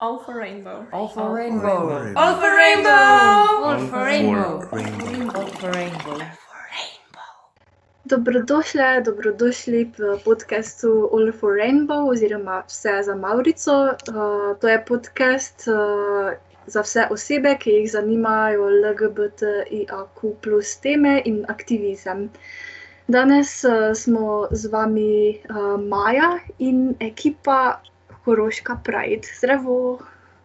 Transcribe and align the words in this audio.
All 0.00 0.20
for 0.20 0.38
rainbow. 0.38 0.86
All 0.92 1.08
for 1.08 1.34
rainbow. 1.34 2.14
All 2.14 2.34
for 2.38 2.54
rainbow. 2.54 2.90
All 3.66 3.78
for 3.90 4.04
rainbow. 4.04 4.62
rainbow. 4.70 5.34
All 5.34 5.46
for 5.58 5.72
rainbow. 5.72 6.18
Dobrodošli, 8.06 9.02
dobrodošli 9.04 9.90
v 9.98 10.18
podkastu 10.24 11.10
All 11.10 11.32
for 11.32 11.58
Rainbow 11.58 12.06
oziroma 12.06 12.62
Vse 12.68 13.02
za 13.02 13.14
Maurico. 13.14 13.98
Uh, 14.06 14.54
to 14.60 14.68
je 14.68 14.78
podcast 14.86 15.66
uh, 15.66 16.30
za 16.66 16.82
vse 16.82 17.08
osebe, 17.10 17.56
ki 17.58 17.70
jih 17.70 17.90
zanimajo 17.90 18.70
LGBTIQ 18.70 20.34
plus 20.40 20.76
teme 20.76 21.22
in 21.24 21.42
aktivizem. 21.48 22.30
Danes 23.08 23.64
uh, 23.64 23.90
smo 23.94 24.46
z 24.50 24.70
vami 24.70 25.42
uh, 25.50 25.74
Maja 25.82 26.38
in 26.58 26.94
ekipa 27.00 27.82
Koroška 28.28 28.76
Pride. 28.84 29.24
Zdravo! 29.38 29.98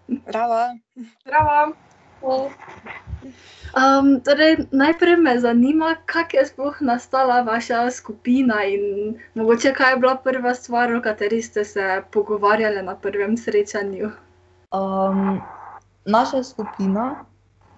Bravo. 0.08 0.80
Zdravo! 1.22 1.76
Um, 3.76 4.22
torej, 4.24 4.58
najprej 4.72 5.18
me 5.18 5.40
zanima, 5.40 5.96
kako 6.06 6.38
je 6.38 6.46
sploh 6.46 6.78
nastala 6.82 7.42
vaša 7.42 7.92
skupina 7.92 8.64
in 8.64 9.20
mogoče 9.36 9.74
kaj 9.74 9.92
je 9.92 9.98
bila 10.00 10.16
prva 10.16 10.54
stvar, 10.56 10.96
o 10.96 11.02
kateri 11.02 11.42
ste 11.42 11.66
se 11.66 12.04
pogovarjali 12.12 12.84
na 12.84 12.96
prvem 12.96 13.36
srečanju. 13.38 14.12
Um, 14.72 15.42
naša 16.06 16.44
skupina 16.44 17.26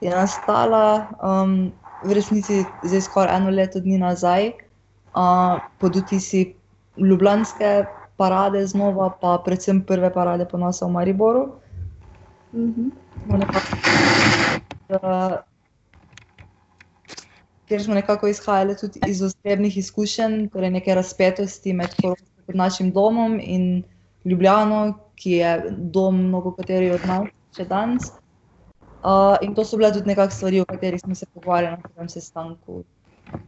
je 0.02 0.14
nastala 0.14 1.10
um, 1.18 1.72
v 2.04 2.14
resnici 2.14 2.62
zdaj 2.84 3.02
skoraj 3.02 3.38
eno 3.38 3.50
leto 3.50 3.80
dni 3.80 3.98
nazaj, 3.98 4.52
uh, 5.18 5.58
pod 5.82 5.96
vtisi 5.96 6.54
Ljubljanske 6.98 7.86
parade 8.18 8.66
znova, 8.68 9.10
pa 9.22 9.38
predvsem 9.46 9.82
prve 9.86 10.14
parade 10.14 10.46
ponosa 10.46 10.86
v 10.86 10.92
Mariboru. 10.92 11.48
Mhm. 12.54 12.90
uh, 14.90 15.38
ker 17.68 17.84
smo 17.84 17.94
nekako 17.94 18.28
izhajali 18.28 18.78
tudi 18.78 19.00
iz 19.08 19.22
osebnih 19.22 19.78
izkušenj, 19.78 20.50
torej 20.50 20.72
neke 20.72 20.96
razpetosti 20.96 21.74
med 21.74 21.90
našim 22.48 22.92
domom 22.92 23.40
in 23.42 23.84
Ljubljano, 24.26 25.00
ki 25.16 25.32
je 25.32 25.50
dom 25.78 26.28
mnogo 26.28 26.52
kateri 26.52 26.92
od 26.92 27.04
nas 27.06 27.28
še 27.58 27.66
danes. 27.66 28.12
Uh, 29.06 29.38
in 29.46 29.54
to 29.54 29.66
so 29.66 29.78
bile 29.78 29.92
tudi 29.94 30.10
nekakšne 30.10 30.38
stvari, 30.38 30.62
o 30.62 30.66
katerih 30.66 31.02
smo 31.02 31.16
se 31.16 31.28
pogovarjali 31.34 31.78
na 31.78 31.90
prvem 31.90 32.10
sestanku. 32.10 32.84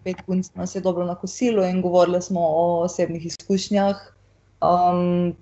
Pet 0.03 0.21
punc 0.25 0.51
nas 0.55 0.75
je 0.75 0.81
dobro 0.81 1.05
na 1.05 1.15
kosilu 1.15 1.63
in 1.65 1.81
govorili 1.81 2.21
smo 2.21 2.41
o 2.41 2.83
osebnih 2.83 3.25
izkušnjah, 3.25 3.97
um, 4.61 5.35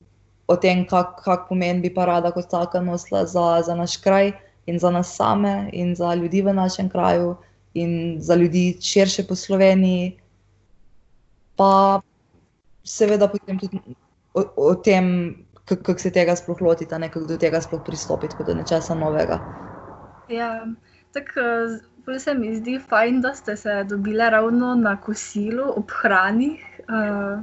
o 0.47 0.55
tem, 0.57 0.85
kak, 0.85 1.23
kak 1.23 1.47
pomen 1.49 1.81
bi 1.81 1.89
parada 1.89 2.31
kot 2.31 2.49
taka 2.49 2.81
nosila 2.81 3.25
za, 3.25 3.61
za 3.65 3.75
naš 3.75 3.97
kraj 3.97 4.33
in 4.65 4.79
za 4.79 4.91
nas 4.91 5.15
same 5.15 5.69
in 5.73 5.95
za 5.95 6.13
ljudi 6.13 6.41
v 6.41 6.53
našem 6.53 6.89
kraju 6.89 7.35
in 7.73 8.17
za 8.21 8.35
ljudi 8.35 8.77
širše 8.81 9.27
po 9.27 9.35
Sloveniji. 9.35 10.19
Pa 11.55 12.01
seveda 12.83 13.27
potem 13.27 13.59
tudi 13.59 13.81
o, 14.33 14.43
o 14.57 14.75
tem, 14.75 15.35
kako 15.65 15.83
kak 15.83 15.99
se 15.99 16.11
tega 16.11 16.35
sploh 16.35 16.61
lotiti, 16.61 16.95
kako 16.95 17.25
do 17.25 17.37
tega 17.37 17.61
sploh 17.61 17.81
pristopiti, 17.85 18.35
kot 18.35 18.47
do 18.47 18.53
nečesa 18.53 18.95
novega. 18.95 19.39
Ja, 20.29 20.65
tako 21.13 21.41
bolj 22.05 22.19
se 22.19 22.33
mi 22.33 22.55
zdi 22.55 22.79
fajn, 22.89 23.21
da 23.21 23.33
ste 23.35 23.57
se 23.57 23.83
dobili 23.83 24.29
ravno 24.29 24.75
na 24.75 24.97
kosilu 25.01 25.73
ob 25.77 25.91
hrani. 26.01 26.59
Uh, 26.85 27.41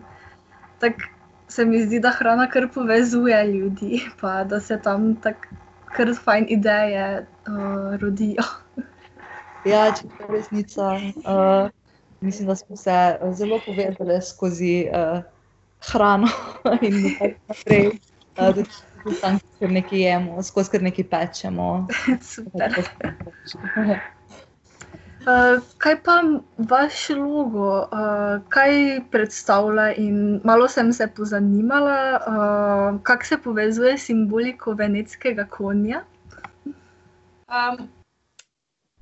tako 0.79 1.12
se 1.53 1.65
mi 1.65 1.83
zdi, 1.85 2.01
da 2.01 2.11
hrana 2.11 2.47
kar 2.51 2.69
povezuje 2.75 3.45
ljudi, 3.47 4.01
pa 4.21 4.45
da 4.45 4.61
se 4.61 4.81
tam 4.83 5.15
tako 5.21 5.61
kar 5.97 6.15
fajn 6.25 6.47
ideje 6.49 7.27
uh, 7.47 8.01
rodijo. 8.01 8.45
Ja, 9.65 9.85
če 9.95 10.09
je 10.09 10.29
resnica. 10.31 10.93
Uh, 10.93 11.71
mislim, 12.21 12.49
da 12.49 12.57
smo 12.57 12.77
se 12.77 13.19
zelo 13.33 13.61
povezali 13.67 14.23
skozi 14.23 14.87
uh, 14.89 15.23
hrano 15.93 16.29
in 16.89 17.03
tako 17.19 17.35
naprej. 17.49 17.87
Uh, 18.39 18.55
tudi 19.03 19.21
tam, 19.21 19.39
kjer 19.59 19.73
nekaj 19.73 20.01
jemo, 20.01 20.43
skozi 20.43 20.71
kar 20.71 20.83
nekaj 20.83 21.09
pečemo. 21.11 21.69
Super. 22.33 22.73
Uh, 25.23 25.61
kaj 25.79 25.93
pa 26.03 26.15
vaš 26.59 27.11
logo, 27.15 27.67
uh, 27.95 28.41
kaj 28.51 28.73
predstavlja? 29.11 29.93
Malo 30.45 30.67
sem 30.69 30.93
se 30.93 31.07
pozanimala, 31.17 31.99
uh, 32.17 33.03
kako 33.03 33.25
se 33.25 33.39
povezuje 33.39 33.99
s 33.99 34.07
simboliko 34.07 34.75
venetskega 34.75 35.45
konja. 35.45 36.01
Um, 36.67 37.87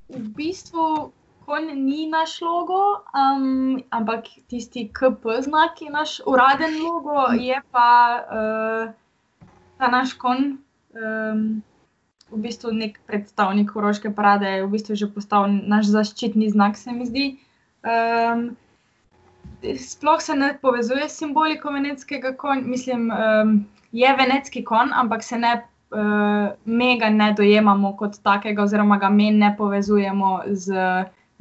v 0.09 0.21
bistvu 0.37 1.09
konj 1.45 1.73
ni 1.73 2.05
naš 2.11 2.37
logo, 2.41 3.01
um, 3.17 3.81
ampak 3.89 4.29
tisti 4.47 4.91
KP 4.93 5.41
znak 5.41 5.81
je 5.81 5.89
naš 5.89 6.19
uraden 6.25 6.77
logo, 6.83 7.33
je 7.33 7.61
pa 7.71 7.89
uh, 8.29 8.93
ta 9.77 9.89
naš 9.89 10.13
konj. 10.13 10.53
Um, 10.93 11.63
v 12.31 12.39
bistvu 12.47 12.71
nek 12.71 12.99
predstavnik 13.07 13.71
Koroške 13.71 14.11
parade 14.15 14.47
je 14.47 14.65
v 14.65 14.71
bistvu 14.71 14.95
že 14.95 15.07
postal 15.11 15.47
naš 15.51 15.91
zaščitni 15.91 16.49
znak, 16.51 16.77
se 16.77 16.91
mi 16.91 17.05
zdi. 17.05 17.25
Um, 17.83 18.55
sploh 19.77 20.21
se 20.21 20.35
ne 20.35 20.53
povezuje 20.61 21.09
s 21.09 21.17
simboliko 21.19 21.71
venetskega 21.71 22.33
konja, 22.37 22.61
mislim, 22.61 23.11
um, 23.11 23.55
je 23.91 24.15
venetski 24.17 24.63
konj, 24.63 24.95
ampak 24.95 25.23
se 25.23 25.37
ne. 25.37 25.61
Uh, 25.91 26.53
mega 26.63 27.09
ne 27.11 27.33
dojemamo 27.35 27.89
kot 27.99 28.13
takega, 28.23 28.63
oziroma 28.63 28.95
ga 28.95 29.09
mi 29.11 29.25
ne 29.35 29.49
povezujemo 29.57 30.29
z 30.47 30.85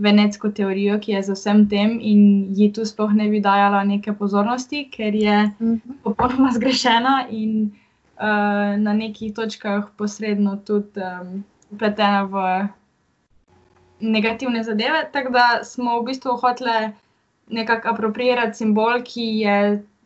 venetsko 0.03 0.50
teorijo, 0.50 0.97
ki 0.99 1.12
je 1.12 1.21
za 1.23 1.37
vsem 1.37 1.61
tem 1.71 1.93
in 2.03 2.25
ji 2.59 2.67
tu 2.75 2.83
sploh 2.83 3.12
ne 3.15 3.29
bi 3.31 3.39
dajala 3.41 3.84
neke 3.87 4.11
pozornosti, 4.11 4.89
ker 4.91 5.15
je 5.15 5.37
popolnoma 6.03 6.50
zgrešena 6.56 7.15
in 7.31 7.53
uh, 7.69 7.90
na 8.20 8.92
nekih 8.92 9.34
točkah 9.34 9.88
posredno 9.97 10.56
tudi 10.66 11.00
um, 11.00 11.44
upletena 11.72 12.25
v 12.28 12.69
negativne 14.00 14.64
zadeve. 14.64 15.08
Tako 15.12 15.32
da 15.32 15.64
smo 15.64 16.00
v 16.00 16.04
bistvu 16.04 16.36
hoteli 16.36 16.92
nekako 17.48 17.88
apropriirati 17.88 18.56
simbol, 18.56 19.00
ki 19.04 19.25
je 19.44 19.56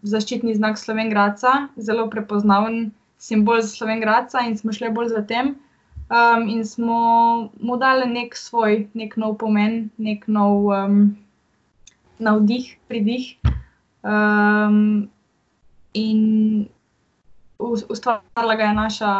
zaščitni 0.02 0.54
znak 0.54 0.78
Slovengraca, 0.78 1.68
zelo 1.76 2.06
prepoznaven 2.10 2.92
simbol 3.18 3.60
za 3.60 3.68
Slovengraca 3.68 4.44
in 4.46 4.56
smo 4.58 4.72
šli 4.72 4.92
bolj 4.92 5.14
za 5.14 5.24
tem. 5.26 5.56
Um, 6.12 6.48
in 6.48 6.64
smo 6.68 7.50
mu 7.60 7.76
dali 7.80 8.06
nek 8.06 8.36
svoj, 8.36 8.88
nek 8.94 9.16
nov 9.16 9.38
pomen, 9.40 9.88
nek 9.96 10.26
nov 10.28 10.68
um, 10.68 11.16
navdih, 12.18 12.76
pridih. 12.88 13.34
Um, 14.04 15.08
in 15.94 16.68
ustvarila 17.64 18.54
ga 18.56 18.64
je 18.64 18.74
naša 18.74 19.12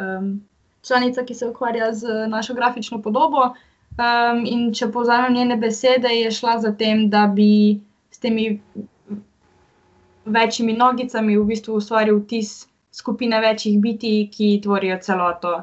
um, 0.00 0.46
članica, 0.82 1.24
ki 1.24 1.34
se 1.34 1.48
ukvarja 1.48 1.92
z 1.92 2.26
našo 2.28 2.54
grafično 2.54 3.02
podobo. 3.02 3.54
Um, 3.98 4.44
in 4.46 4.70
če 4.74 4.90
povzamem 4.92 5.34
njene 5.34 5.56
besede, 5.56 6.08
je 6.08 6.30
šla 6.30 6.58
za 6.60 6.72
tem, 6.72 7.08
da 7.10 7.26
bi 7.26 7.80
s 8.10 8.18
temi 8.18 8.60
večjimi 10.24 10.72
nogicami 10.72 11.36
v 11.38 11.44
bistvu 11.44 11.74
ustvaril 11.74 12.20
vtis 12.22 12.66
skupine 12.92 13.40
večjih 13.40 13.80
biti, 13.80 14.30
ki 14.32 14.60
tvorijo 14.62 14.98
celoto. 15.02 15.56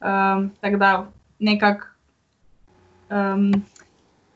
Um, 0.00 0.50
tako 0.60 0.76
da 0.76 1.06
nekako 1.38 1.86
um, 3.10 3.52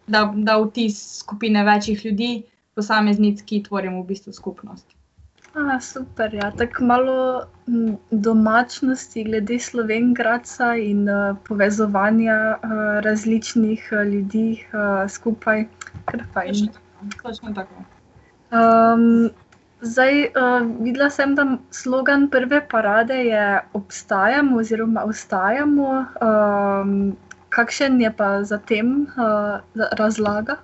da, 0.07 0.33
da 0.35 0.59
vtis 0.59 1.19
skupine 1.19 1.65
večjih 1.65 2.05
ljudi, 2.05 2.43
posameznic, 2.75 3.43
ki 3.43 3.63
tvorimo 3.63 4.03
v 4.03 4.07
bistvu 4.07 4.33
skupnost. 4.33 4.98
A, 5.55 5.81
super, 5.81 6.35
ja. 6.35 6.51
tako 6.51 6.85
malo 6.85 7.45
domačnosti 8.11 9.25
glede 9.25 9.59
Slovengraca 9.59 10.75
in 10.77 11.09
uh, 11.09 11.37
povezovanja 11.49 12.59
uh, 12.63 12.71
različnih 13.05 13.89
uh, 13.93 13.99
ljudi 14.07 14.65
uh, 14.73 15.11
skupaj, 15.11 15.67
kar 16.05 16.23
fajn. 16.33 16.69
Točno 17.23 17.53
tako. 17.55 17.85
Um, 18.51 19.31
zdaj, 19.81 20.25
uh, 20.25 20.63
videla 20.81 21.11
sem, 21.11 21.35
da 21.35 21.59
slogan 21.71 22.29
prve 22.31 22.69
parade 22.69 23.15
je 23.15 23.61
obstajamo 23.73 24.57
oziroma 24.59 25.05
ostajamo. 25.05 26.05
Um, 26.21 27.17
kakšen 27.49 28.01
je 28.01 28.13
pa 28.17 28.45
za 28.45 28.59
tem 28.59 29.07
uh, 29.17 29.61
razlaga? 29.75 30.57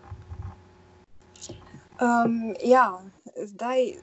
Um, 2.01 2.55
ja, 2.65 2.93
zdaj 3.45 3.95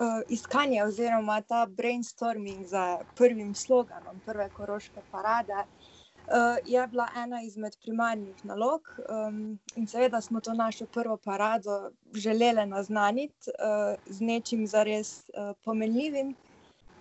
uh, 0.00 0.22
iskanje 0.28 0.84
oziroma 0.84 1.40
ta 1.40 1.66
brainstorming 1.66 2.66
za 2.66 2.98
prvim 3.16 3.54
sloganom 3.54 4.20
prve 4.26 4.48
koroške 4.56 5.00
parade 5.10 5.62
uh, 5.62 6.56
je 6.64 6.86
bila 6.86 7.08
ena 7.16 7.42
izmed 7.42 7.76
primarnih 7.82 8.44
nalog. 8.44 8.80
Um, 9.08 9.58
in 9.76 9.86
seveda 9.86 10.20
smo 10.20 10.40
to 10.40 10.54
našo 10.54 10.86
prvo 10.86 11.16
parado 11.16 11.90
želeli 12.14 12.66
naznaniti 12.66 13.50
uh, 13.50 14.00
z 14.06 14.20
nečim 14.20 14.66
zares 14.66 15.18
uh, 15.18 15.56
pomenljivim. 15.64 16.34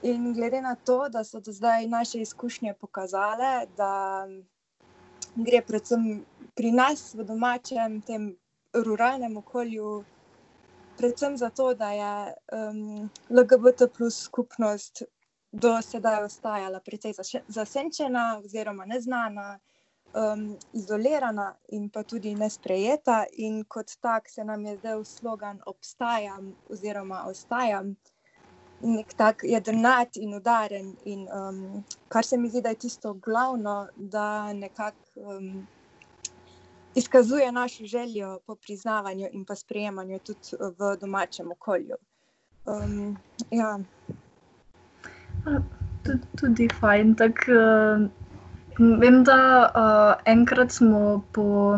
In 0.01 0.33
glede 0.33 0.61
na 0.61 0.75
to, 0.75 1.09
da 1.09 1.23
so 1.23 1.39
do 1.39 1.51
zdaj 1.51 1.87
naše 1.87 2.21
izkušnje 2.21 2.73
pokazale, 2.81 3.65
da 3.77 4.27
gre 5.35 5.61
predvsem 5.61 6.25
pri 6.55 6.71
nas 6.71 7.13
v 7.15 7.23
domačem, 7.23 8.01
tem 8.01 8.35
ruralnem 8.73 9.37
okolju, 9.37 10.03
predvsem 10.99 11.37
zato, 11.37 11.73
da 11.73 11.91
je 11.91 12.33
um, 12.51 13.09
LGBT 13.29 13.87
plus 13.97 14.23
skupnost 14.23 15.03
do 15.51 15.81
sedaj 15.81 16.23
ostajala 16.23 16.79
precej 16.79 17.13
zasenčena 17.47 18.41
oziroma 18.43 18.85
neznana, 18.85 19.59
um, 20.13 20.57
izolirana 20.73 21.53
in 21.67 21.89
pa 21.89 22.03
tudi 22.03 22.35
nesprejeta. 22.35 23.23
In 23.31 23.63
kot 23.63 23.95
tak 24.01 24.29
se 24.29 24.43
nam 24.43 24.65
je 24.65 24.77
zdaj 24.77 25.03
slogan 25.05 25.61
obstajam 25.65 26.53
oziroma 26.69 27.23
ostajam. 27.27 27.95
Nek 28.81 29.13
tak 29.13 29.43
jedrnat 29.43 30.17
in 30.17 30.35
udaren, 30.35 30.93
in 31.05 31.27
um, 31.27 31.83
kar 32.07 32.25
se 32.25 32.37
mi 32.37 32.49
zdi, 32.49 32.61
da 32.61 32.69
je 32.69 32.83
tisto 32.85 33.13
glavno, 33.13 33.87
da 33.95 34.53
nekako 34.53 34.97
um, 35.15 35.67
izkazuje 36.95 37.51
našo 37.51 37.85
željo 37.85 38.39
po 38.47 38.55
priznavanju 38.55 39.27
in 39.31 39.45
pa 39.45 39.55
sprejemanju 39.55 40.19
tudi 40.19 40.57
v 40.79 40.95
domačem 41.01 41.51
okolju. 41.51 41.95
Um, 42.65 43.17
ja. 43.51 43.79
Tudi, 46.03 46.19
tudi 46.41 46.69
fajn. 46.79 47.15
Tak, 47.15 47.45
uh, 47.47 48.07
vem, 48.99 49.23
da 49.23 49.39
uh, 49.75 50.21
enkrat 50.25 50.71
smo 50.71 51.23
po 51.31 51.77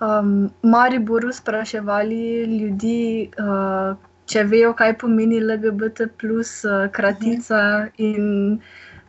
um, 0.00 0.50
Mariboru 0.62 1.32
spraševali 1.32 2.44
ljudi, 2.44 3.30
uh, 3.38 3.96
če 4.26 4.44
vejo, 4.44 4.72
kaj 4.74 4.98
pomeni 4.98 5.40
LGBT, 5.40 6.10
plus 6.18 6.64
uh, 6.64 6.86
kratica. 6.92 7.88
Mhm. 7.98 8.54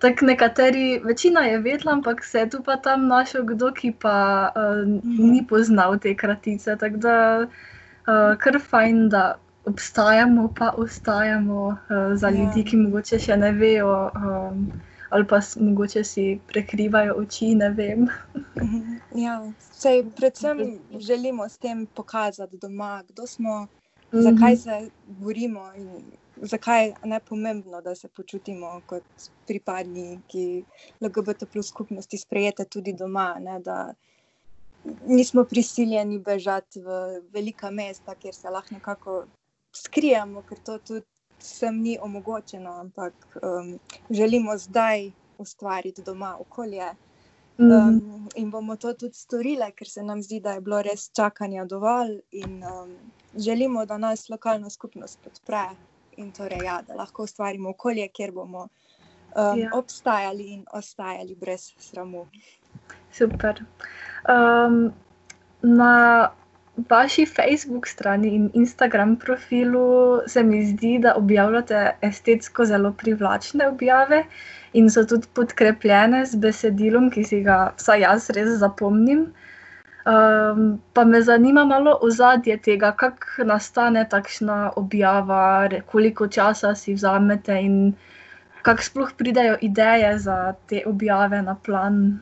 Tako 0.01 0.25
nekateri, 0.25 0.99
večina 1.05 1.41
je 1.45 1.57
vedela, 1.59 1.93
ampak 1.93 2.23
se 2.25 2.39
je 2.39 2.49
tu 2.49 2.63
pa 2.65 2.77
tam 2.77 3.07
našel 3.07 3.43
kdo, 3.45 3.71
ki 3.71 3.91
pa 4.01 4.49
uh, 4.55 5.01
ni 5.17 5.45
poznal 5.49 5.99
te 5.99 6.15
kratice. 6.15 6.75
Tako 6.75 6.97
da 6.97 7.15
uh, 7.45 8.37
kar 8.37 8.57
fajn, 8.69 9.09
da 9.09 9.35
obstajamo, 9.65 10.53
pa 10.57 10.69
ostajamo 10.77 11.65
uh, 11.67 11.77
za 12.15 12.27
ja. 12.27 12.33
ljudi, 12.33 12.63
ki 12.63 12.77
morda 12.77 13.19
še 13.19 13.37
ne 13.37 13.51
vejo, 13.51 13.91
um, 14.15 14.63
ali 15.09 15.27
pa 15.27 15.41
morda 15.59 16.03
si 16.03 16.39
prekrivajo 16.47 17.13
oči. 17.21 17.53
ja, 19.15 19.35
sej, 19.71 20.03
predvsem 20.17 20.79
želimo 21.09 21.49
s 21.49 21.57
tem 21.57 21.85
pokazati 21.85 22.57
doma, 22.57 23.03
kdo 23.09 23.27
smo, 23.27 23.67
mhm. 24.13 24.21
zakaj 24.21 24.57
se 24.57 24.89
borimo. 25.05 25.73
In, 25.75 25.89
zakaj 26.41 26.85
je 26.85 26.93
najpomembno, 27.03 27.81
da 27.81 27.95
se 27.95 28.07
počutimo 28.07 28.81
kot 28.85 29.03
pripadniki 29.47 30.63
LGBT 31.01 31.45
plus 31.51 31.67
skupnosti, 31.67 32.17
sprejete 32.17 32.65
tudi 32.65 32.93
doma, 32.93 33.35
ne, 33.39 33.59
da 33.59 33.93
nismo 35.07 35.43
prisiljeni 35.43 36.19
bežati 36.19 36.81
v 36.81 37.21
velika 37.33 37.71
mesta, 37.71 38.15
kjer 38.15 38.33
se 38.35 38.49
lahko 38.49 38.73
nekako 38.73 39.23
skrijemo, 39.73 40.41
ker 40.41 40.57
to 40.65 40.77
tudi 40.77 41.05
sem 41.39 41.81
ni 41.81 41.97
omogočeno, 42.01 42.71
ampak 42.71 43.13
um, 43.43 43.79
želimo 44.09 44.57
zdaj 44.57 45.11
ustvariti 45.37 46.03
doma 46.03 46.37
okolje. 46.39 46.93
Mhm. 47.59 47.71
Um, 47.71 48.29
in 48.35 48.51
bomo 48.51 48.75
to 48.75 48.93
tudi 48.93 49.13
storili, 49.13 49.71
ker 49.75 49.89
se 49.89 50.03
nam 50.03 50.23
zdi, 50.23 50.39
da 50.39 50.53
je 50.53 50.61
bilo 50.61 50.81
res 50.81 51.11
čakanja 51.13 51.65
dovolj, 51.65 52.19
in 52.31 52.63
um, 52.63 52.95
želimo, 53.37 53.85
da 53.85 53.97
nas 53.97 54.29
lokalna 54.29 54.69
skupnost 54.69 55.19
podpre 55.23 55.69
in 56.17 56.31
torej, 56.31 56.65
ja, 56.65 56.81
da 56.87 56.95
lahko 56.95 57.23
ustvarimo 57.23 57.69
okolje, 57.69 58.07
kjer 58.07 58.31
bomo 58.31 58.67
um, 58.67 59.59
ja. 59.59 59.69
obstajali 59.73 60.43
in 60.53 60.65
ostajali 60.73 61.35
brez 61.35 61.71
sramu. 61.77 62.27
Super. 63.11 63.63
Um, 64.29 64.93
na 65.61 66.29
vaši 66.89 67.25
Facebook 67.25 67.87
strani 67.87 68.35
in 68.35 68.49
Instagram 68.53 69.15
profilu 69.15 70.19
se 70.27 70.43
mi 70.43 70.65
zdi, 70.65 70.99
da 70.99 71.13
objavljate 71.15 71.91
estetsko 72.01 72.65
zelo 72.65 72.93
privlačne 72.97 73.67
objave 73.67 74.23
in 74.73 74.89
so 74.89 75.03
tudi 75.05 75.27
podkrepljene 75.33 76.25
z 76.25 76.35
besedilom, 76.35 77.09
ki 77.11 77.23
si 77.23 77.41
ga 77.43 77.73
vsaj 77.77 78.01
jaz 78.01 78.29
res 78.29 78.57
zapomnim. 78.59 79.33
Um, 80.01 80.81
pa 80.93 81.03
me 81.05 81.21
zanima 81.21 81.65
malo 81.65 81.99
ozadje 82.01 82.57
tega, 82.57 82.91
kako 82.91 83.43
nastane 83.45 84.01
takšna 84.09 84.71
objava, 84.75 85.69
koliko 85.91 86.27
časa 86.27 86.75
si 86.75 86.93
vzamete 86.93 87.59
in 87.61 87.93
kako 88.61 88.83
sploh 88.83 89.11
pridejo 89.17 89.57
ideje 89.61 90.19
za 90.19 90.53
te 90.65 90.81
objave 90.85 91.41
na 91.41 91.55
plan. 91.55 92.19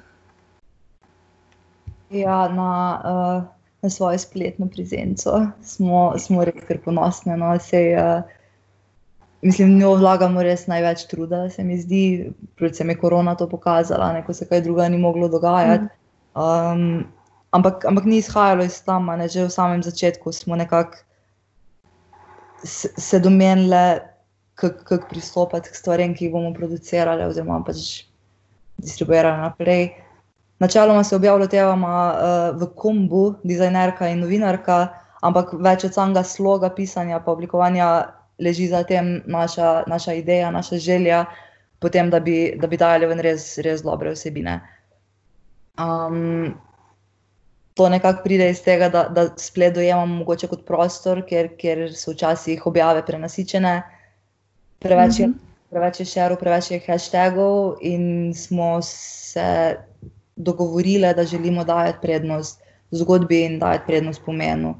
Ja, 2.09 2.47
na, 2.47 2.71
uh, 3.05 3.43
na 3.81 3.89
svojo 3.89 4.17
spletno 4.17 4.67
prezenco 4.67 5.47
smo, 5.61 6.13
smo 6.17 6.43
res 6.45 6.63
kar 6.67 6.81
ponosni. 6.83 7.37
No, 7.37 7.53
sej, 7.59 7.95
uh, 7.95 8.23
mislim, 9.41 9.77
da 9.79 9.87
vlagamo 9.87 10.43
res 10.43 10.67
največ 10.67 11.05
truda, 11.07 11.49
se 11.49 11.63
mi 11.63 11.79
zdi, 11.79 12.33
predvsem 12.59 12.89
je 12.89 12.97
korona 12.97 13.35
to 13.35 13.47
pokazala, 13.49 14.11
ko 14.27 14.33
se 14.33 14.47
kaj 14.47 14.61
druga 14.67 14.89
ni 14.89 14.97
moglo 14.97 15.27
dogajati. 15.27 15.87
Um, 16.35 17.07
ampak, 17.51 17.85
ampak 17.85 18.05
ni 18.05 18.17
izhajalo 18.17 18.63
iz 18.63 18.81
tam, 18.85 19.09
ne, 19.17 19.27
že 19.27 19.45
v 19.45 19.53
samem 19.53 19.83
začetku 19.83 20.31
smo 20.31 20.55
nekako 20.55 20.97
se 22.97 23.19
domenili, 23.19 23.99
kako 24.55 24.97
pristopiti 25.09 25.69
k 25.69 25.75
stvarem, 25.75 26.13
ki 26.15 26.25
jih 26.25 26.33
bomo 26.33 26.51
producirali, 26.53 27.23
oziroma 27.23 27.63
pač 27.63 28.03
distribuirali 28.77 29.41
naprej. 29.41 29.93
Načeloma 30.59 31.03
se 31.03 31.15
objavljamo 31.15 31.87
uh, 31.87 32.59
v 32.59 32.67
kombu, 32.75 33.35
dizajnerka 33.43 34.09
in 34.11 34.19
novinarka, 34.19 34.89
ampak 35.23 35.53
več 35.53 35.85
od 35.87 35.95
samega 35.95 36.23
sloga 36.23 36.69
pisanja, 36.75 37.21
pa 37.23 37.31
oblikovanja 37.31 37.87
leži 38.39 38.67
za 38.67 38.83
tem 38.83 39.21
naša, 39.27 39.83
naša 39.87 40.13
ideja, 40.19 40.51
naša 40.51 40.77
želja, 40.77 41.25
potem, 41.79 42.09
da 42.09 42.19
bi, 42.19 42.57
da 42.59 42.67
bi 42.67 42.77
dali 42.77 43.07
ven 43.07 43.23
res, 43.23 43.57
res 43.63 43.83
dobre 43.83 44.11
vsebine. 44.11 44.59
Um, 45.79 46.59
to 47.79 47.89
nekako 47.89 48.23
pride 48.23 48.49
iz 48.51 48.59
tega, 48.59 48.89
da, 48.91 49.05
da 49.07 49.29
splet 49.39 49.73
dojemamo 49.73 50.15
mogoče 50.19 50.49
kot 50.51 50.65
prostor, 50.67 51.21
ker, 51.23 51.47
ker 51.55 51.85
so 51.95 52.11
včasih 52.11 52.65
objave 52.67 53.05
prenasičene, 53.07 53.71
preveč 54.83 55.19
je, 55.19 55.27
mm 55.27 55.33
-hmm. 55.33 55.69
preveč 55.69 55.99
je 55.99 56.05
šerov, 56.05 56.37
preveč 56.41 56.71
je 56.71 56.79
hashtagov 56.87 57.77
in 57.81 58.33
smo 58.35 58.81
se 58.81 59.77
dogovorili, 60.35 61.13
da 61.15 61.23
želimo 61.23 61.63
dajati 61.63 61.99
prednost 62.01 62.59
zgodbi 62.91 63.45
in 63.45 63.59
dajati 63.59 63.83
prednost 63.87 64.21
pomenu. 64.25 64.75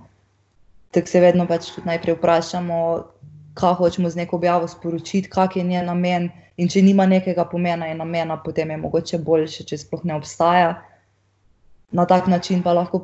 Tako 0.91 1.08
se 1.08 1.20
vedno 1.20 1.48
pač 1.48 1.72
najprej 1.86 2.15
vprašamo, 2.15 3.03
kaj 3.53 3.74
hočemo 3.74 4.10
z 4.10 4.15
neko 4.15 4.36
objavo 4.36 4.68
sporočiti, 4.68 5.29
kak 5.29 5.56
je 5.56 5.63
njen 5.63 5.86
namen. 5.86 6.29
In 6.58 6.68
če 6.68 6.82
nima 6.82 7.06
nekega 7.06 7.46
pomena 7.46 7.88
in 7.88 7.98
namena, 7.98 8.41
potem 8.44 8.70
je 8.70 8.77
mogoče 8.77 9.18
boljše, 9.18 9.63
če 9.63 9.77
sploh 9.77 10.03
ne 10.03 10.15
obstaja 10.15 10.88
na 11.91 12.05
tak 12.05 12.27
način 12.27 12.63
pa 12.63 12.74
lahko 12.74 13.01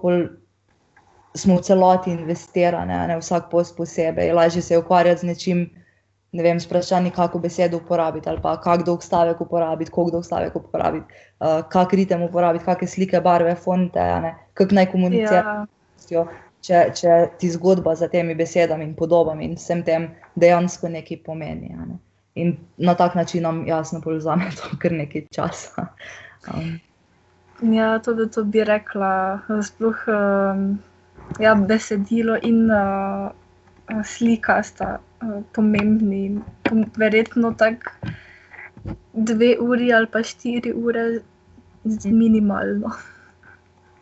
smo 1.35 1.57
v 1.57 1.61
celoti 1.61 2.11
investirani, 2.11 2.93
ne 3.07 3.17
vsak 3.19 3.49
post 3.51 3.77
posebej. 3.77 4.33
Lažje 4.33 4.61
se 4.61 4.73
je 4.73 4.79
ukvarjati 4.79 5.21
z 5.21 5.23
nečim, 5.23 5.65
ne 6.31 6.43
vem, 6.43 6.59
sprašati, 6.59 7.11
kako 7.11 7.39
besedo 7.39 7.77
uporabiti 7.77 8.29
ali 8.29 8.41
pa 8.41 8.55
kak 8.61 8.83
dolg 8.83 9.03
stavek 9.03 9.41
uporabiti, 9.41 9.91
koliko 9.91 10.11
dolg 10.11 10.25
stavek 10.25 10.55
uporabiti, 10.55 11.05
uh, 11.39 11.61
kak 11.69 11.93
ritem 11.93 12.23
uporabiti, 12.23 12.65
kakšne 12.65 12.87
slike, 12.87 13.21
barve, 13.21 13.55
fonte, 13.55 14.33
kako 14.53 14.75
naj 14.75 14.91
komunicirajo. 14.91 15.67
Ja. 16.09 16.25
Če, 16.65 16.79
če 16.97 17.15
ti 17.37 17.51
zgodba 17.53 17.93
za 17.95 18.07
temi 18.09 18.33
besedami 18.35 18.87
in 18.87 18.95
podobami 18.97 19.45
in 19.45 19.53
vsem 19.53 19.83
tem 19.85 20.07
dejansko 20.33 20.89
nekaj 20.89 21.19
pomeni. 21.25 21.69
Ne? 21.69 21.99
In 22.41 22.55
na 22.77 22.95
tak 22.97 23.13
način 23.15 23.43
nam 23.45 23.67
jasno 23.67 24.01
povzame 24.01 24.49
to 24.57 24.77
kar 24.81 24.91
nekaj 24.91 25.27
časa. 25.35 25.91
Um. 26.49 26.79
Ja, 27.61 27.99
tudi 27.99 28.29
to 28.31 28.43
bi 28.43 28.63
rekla. 28.63 29.39
Sploh 29.63 29.95
um, 30.07 30.79
ja, 31.39 31.55
besedilo 31.55 32.35
in 32.43 32.69
uh, 32.71 33.31
slika 34.03 34.63
sta 34.63 34.99
uh, 35.23 35.41
pomembni. 35.55 36.41
Verjetno 36.97 37.53
tako 37.53 37.91
dve 39.13 39.55
uri 39.59 39.93
ali 39.93 40.07
pa 40.07 40.23
štiri 40.23 40.73
ure, 40.73 41.19
minimalno. 42.05 42.91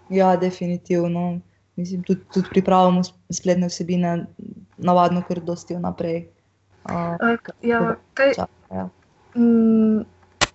Ja, 0.09 0.35
definitivno. 0.35 1.39
Mislim, 1.75 2.03
tudi, 2.03 2.21
tudi 2.33 2.49
pripravljamo 2.49 3.01
spletne 3.33 3.67
vsebine, 3.67 4.25
navadno, 4.77 5.23
ker 5.27 5.41
dosti 5.41 5.75
vnaprej. 5.75 6.27
Uh, 6.89 7.37
ja, 7.61 7.95
kaj, 8.13 8.33
ja. 8.71 8.89
Mm, 9.35 10.03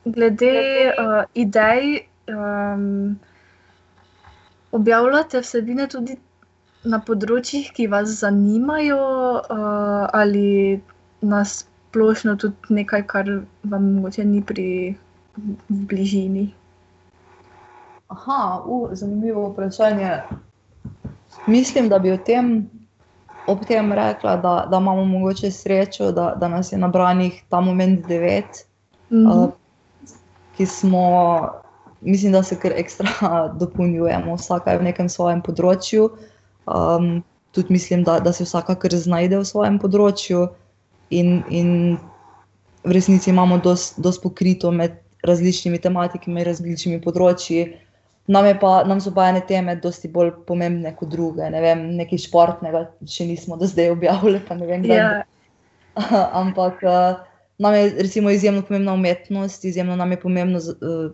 glede 0.05 0.53
uh, 0.93 1.25
idej 1.35 2.09
um, 2.29 3.19
objavljate 4.73 5.41
vsebine 5.41 5.89
tudi 5.89 6.17
na 6.85 7.01
področjih, 7.01 7.73
ki 7.75 7.89
vas 7.91 8.09
zanimajo, 8.21 9.01
uh, 9.41 10.09
ali 10.15 10.81
nas 11.21 11.65
splošno 11.89 12.37
tudi 12.37 12.79
nekaj, 12.81 13.03
kar 13.11 13.31
vam 13.65 13.89
mogoče 13.97 14.25
ni 14.25 14.43
pri 14.43 14.97
bližini? 15.69 16.47
Aha, 18.09 18.63
uh, 18.65 18.91
zanimivo 18.93 19.49
vprašanje. 19.51 20.13
Mislim, 21.47 21.89
da 21.89 21.99
bi 21.99 22.13
o 22.13 22.17
tem, 22.17 22.69
ob 23.47 23.65
tem 23.67 23.93
rekla, 23.93 24.37
da, 24.37 24.55
da 24.71 24.81
imamo 24.81 25.05
mogoče 25.05 25.51
srečo, 25.51 26.13
da, 26.13 26.35
da 26.37 26.49
nas 26.49 26.73
je 26.73 26.79
nabranih 26.79 27.43
ta 27.49 27.61
moment 27.61 28.07
devet, 28.07 28.65
Mhm. 29.11 29.27
uh, 29.27 29.51
ki 30.57 30.67
smo, 30.67 31.05
mislim, 32.01 32.33
da 32.33 32.43
se 32.43 32.59
kar 32.61 32.73
ekstra 32.77 33.09
dopolnjujemo, 33.61 34.37
vsaka 34.37 34.73
je 34.73 34.79
v 34.79 34.89
nekem 34.91 35.09
svojem 35.09 35.43
področju. 35.43 36.11
Um, 36.69 37.21
tudi 37.57 37.73
mislim, 37.73 38.05
da, 38.05 38.19
da 38.21 38.33
se 38.33 38.45
vsaka 38.45 38.77
kar 38.79 38.95
znajde 38.95 39.41
v 39.41 39.49
svojem 39.49 39.79
področju, 39.83 40.49
in, 41.11 41.43
in 41.49 41.99
v 42.85 42.93
resnici 42.93 43.31
imamo 43.31 43.59
dosti 43.59 44.23
pokrito 44.23 44.71
med 44.71 44.99
različnimi 45.27 45.81
tematikami, 45.83 46.45
različnimi 46.47 47.01
področji. 47.03 47.67
Nam, 48.29 48.45
pa, 48.61 48.83
nam 48.85 49.01
so 49.01 49.11
pa 49.17 49.31
ene 49.33 49.41
teme 49.49 49.75
dosti 49.81 50.11
bolj 50.13 50.35
pomembne 50.47 50.93
kot 50.97 51.09
druge. 51.09 51.49
Ne 51.51 51.63
vem, 51.65 51.87
nekaj 51.97 52.21
športnega 52.27 52.85
še 53.09 53.25
nismo 53.31 53.57
do 53.57 53.67
zdaj 53.67 53.95
objavili, 53.95 54.43
pa 54.45 54.57
ne 54.59 54.69
vem, 54.69 54.85
kdaj 54.85 55.01
Ja, 55.01 55.09
bo. 55.17 56.05
Ampak 56.43 56.85
uh, 56.85 57.25
nam 57.59 57.75
je 57.75 57.89
recimo 58.05 58.31
izjemno 58.31 58.63
pomembna 58.63 58.95
umetnost, 58.95 59.65
izjemno 59.65 59.97
nam 59.97 60.13
je 60.13 60.21
pomembno 60.21 60.61
uh, 60.61 61.09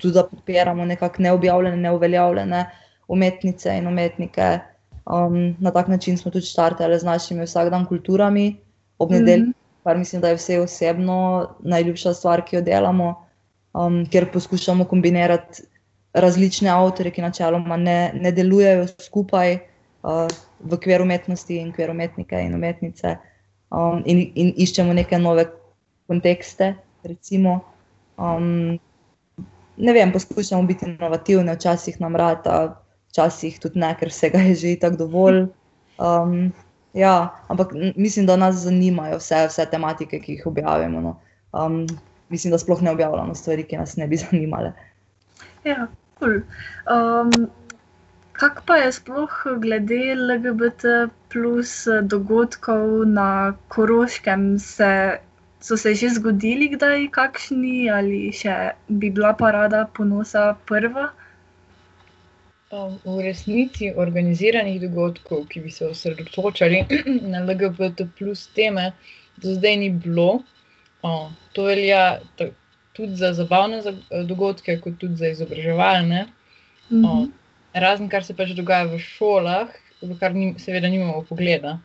tudi, 0.00 0.14
da 0.14 0.24
podpiramo 0.26 0.84
nekako 0.84 1.22
neobjavljene, 1.22 1.76
neuveljavljene 1.76 2.66
umetnice 3.08 3.76
in 3.78 3.86
umetnike. 3.86 4.58
Um, 5.06 5.56
na 5.60 5.70
tak 5.70 5.88
način 5.88 6.18
smo 6.18 6.30
tudi 6.30 6.46
štartali 6.46 6.98
z 6.98 7.04
našimi 7.04 7.44
vsakdan 7.44 7.86
kulturami 7.86 8.56
ob 8.98 9.10
nedelji, 9.10 9.42
Mhm. 9.42 9.50
kar 9.84 9.98
mislim, 9.98 10.22
da 10.22 10.28
je 10.28 10.34
vse 10.34 10.60
osebno 10.60 11.48
najljubša 11.60 12.14
stvar, 12.14 12.44
ki 12.44 12.56
jo 12.56 12.62
delamo, 12.62 13.26
um, 13.74 14.06
ker 14.06 14.32
poskušamo 14.32 14.84
kombinirati 14.84 15.62
različne 16.14 16.70
avtorje, 16.70 17.10
ki 17.10 17.22
načeloma 17.22 17.76
ne, 17.76 18.12
ne 18.14 18.32
delujejo 18.32 18.86
skupaj 18.86 19.54
uh, 19.54 20.28
v 20.60 20.74
okviru 20.74 21.02
umetnosti 21.04 21.56
in 21.56 21.70
okviru 21.70 21.92
umetnike 21.92 22.36
in 22.40 22.54
umetnice, 22.54 23.16
um, 23.70 24.02
in, 24.06 24.30
in 24.34 24.52
iščemo 24.56 24.92
neke 24.92 25.18
nove 25.18 25.46
kontekste. 26.06 26.74
Recimo. 27.02 27.60
Um, 28.18 28.78
ne 29.76 29.92
vem, 29.92 30.12
poskušamo 30.12 30.62
biti 30.68 30.86
inovativni, 30.86 31.54
včasih 31.54 32.00
nam 32.00 32.16
rata, 32.16 32.82
včasih 33.12 33.58
tudi 33.60 33.80
ne, 33.80 33.94
ker 33.98 34.12
vsega 34.12 34.40
je 34.48 34.54
že 34.54 34.76
tako 34.80 34.96
dovolj. 35.04 35.46
Um, 35.98 36.52
ja, 36.94 37.32
ampak 37.48 37.72
mislim, 37.96 38.26
da 38.26 38.36
nas 38.36 38.64
zanimajo 38.64 39.18
vse, 39.20 39.46
vse 39.48 39.66
tematike, 39.70 40.20
ki 40.20 40.32
jih 40.32 40.46
objavimo. 40.46 41.00
No. 41.00 41.16
Um, 41.52 41.86
mislim, 42.28 42.50
da 42.50 42.58
sploh 42.58 42.82
ne 42.82 42.90
objavljamo 42.90 43.34
stvari, 43.34 43.64
ki 43.64 43.76
nas 43.76 43.96
ne 43.96 44.06
bi 44.06 44.16
zanimale. 44.24 44.72
Ja, 45.64 45.86
cool. 46.18 46.40
um, 46.90 47.50
kak 48.32 48.62
pa 48.66 48.76
je 48.76 48.92
sploh 48.92 49.34
glede 49.60 50.14
LGBT 50.14 51.10
plus 51.32 51.86
dogodkov 52.02 53.06
na 53.06 53.54
Koroškem? 53.68 54.58
Se, 54.58 55.18
so 55.62 55.76
se 55.76 55.94
že 55.94 56.08
zgodili 56.18 56.68
kdaj 56.68 57.08
kakšni 57.14 57.90
ali 57.90 58.32
še 58.34 58.74
bi 58.88 59.10
bila 59.10 59.32
parada 59.32 59.86
ponosa 59.94 60.56
prva? 60.66 61.10
V 63.04 63.20
resnici 63.20 63.90
organiziranih 63.92 64.80
dogodkov, 64.80 65.44
ki 65.52 65.60
bi 65.60 65.70
se 65.70 65.84
osredotočali 65.86 66.86
na 67.32 67.44
LGBT 67.44 68.06
plus 68.18 68.46
teme, 68.56 68.92
do 69.36 69.54
zdaj 69.54 69.76
ni 69.76 69.90
bilo. 69.90 70.40
Uh, 71.02 71.28
to 71.52 71.66
velja 71.68 72.20
tudi 72.96 73.16
za 73.16 73.32
zabavne 73.36 73.82
za- 73.82 74.24
dogodke, 74.24 74.78
kot 74.80 74.96
tudi 74.98 75.16
za 75.16 75.28
izobraževalne. 75.28 76.26
Mhm. 76.90 77.28
Razen 77.74 78.08
kar 78.08 78.24
se 78.24 78.34
pač 78.36 78.52
dogaja 78.56 78.84
v 78.88 78.98
šolah, 79.00 79.68
v 80.02 80.16
kar 80.20 80.34
ni, 80.34 80.54
seveda 80.58 80.88
nimamo 80.88 81.22
pogleda. 81.28 81.78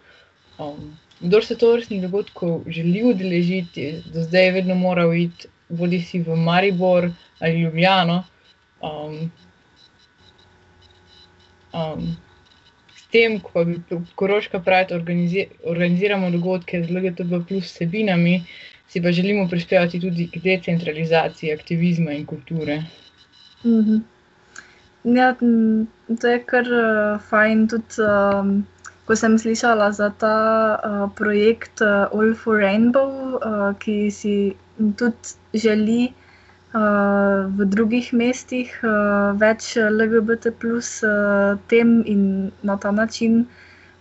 Um, 0.60 0.98
kdor 1.20 1.46
se 1.46 1.56
to 1.56 1.74
vrstnih 1.74 2.02
dogodkov 2.02 2.64
želi 2.68 3.04
udeležiti, 3.04 4.04
do 4.14 4.24
zdaj 4.24 4.46
je 4.46 4.52
vedno 4.52 4.76
moral 4.76 5.14
iti 5.14 5.48
bodi 5.70 6.02
si 6.02 6.20
v 6.20 6.36
Maribor 6.36 7.10
ali 7.40 7.62
Ljubljano. 7.62 8.24
Um, 8.82 9.32
um, 11.74 12.18
s 12.96 13.08
tem, 13.12 13.40
ko 13.40 13.66
bi 13.66 13.80
Koroška 14.16 14.60
pravi, 14.60 14.94
organizi, 14.96 15.48
organiziramo 15.66 16.32
dogodke 16.32 16.84
z 16.84 16.92
LGTB 16.92 17.48
plus 17.48 17.72
vsebinami, 17.72 18.44
si 18.88 19.02
pa 19.02 19.12
želimo 19.12 19.48
prispevati 19.50 20.00
tudi 20.00 20.30
k 20.32 20.44
decentralizaciji 20.44 21.54
aktivizma 21.54 22.12
in 22.12 22.26
kulture. 22.26 22.84
Mhm. 23.66 23.98
Ja, 25.04 25.36
m, 25.42 25.88
to 26.22 26.28
je 26.28 26.40
kar 26.44 26.68
uh, 26.68 27.22
fajn. 27.30 27.68
Tudi, 27.68 28.02
um, 28.04 28.66
ko 29.08 29.16
sem 29.16 29.38
slišala 29.40 29.92
za 29.96 30.12
ta 30.20 30.36
uh, 30.76 31.08
projekt 31.16 31.80
uh, 31.82 32.12
All 32.12 32.36
for 32.36 32.60
Rainbow, 32.60 33.40
uh, 33.40 33.72
ki 33.80 34.12
si 34.12 34.34
tudi 35.00 35.38
želi 35.56 36.12
uh, 36.12 37.48
v 37.48 37.70
drugih 37.72 38.12
mestih 38.12 38.74
uh, 38.84 39.32
več 39.40 39.78
LGBT 39.80 40.52
plus 40.60 41.00
uh, 41.08 41.56
tem 41.72 42.04
in 42.04 42.52
na 42.68 42.76
ta 42.76 42.92
način 42.92 43.46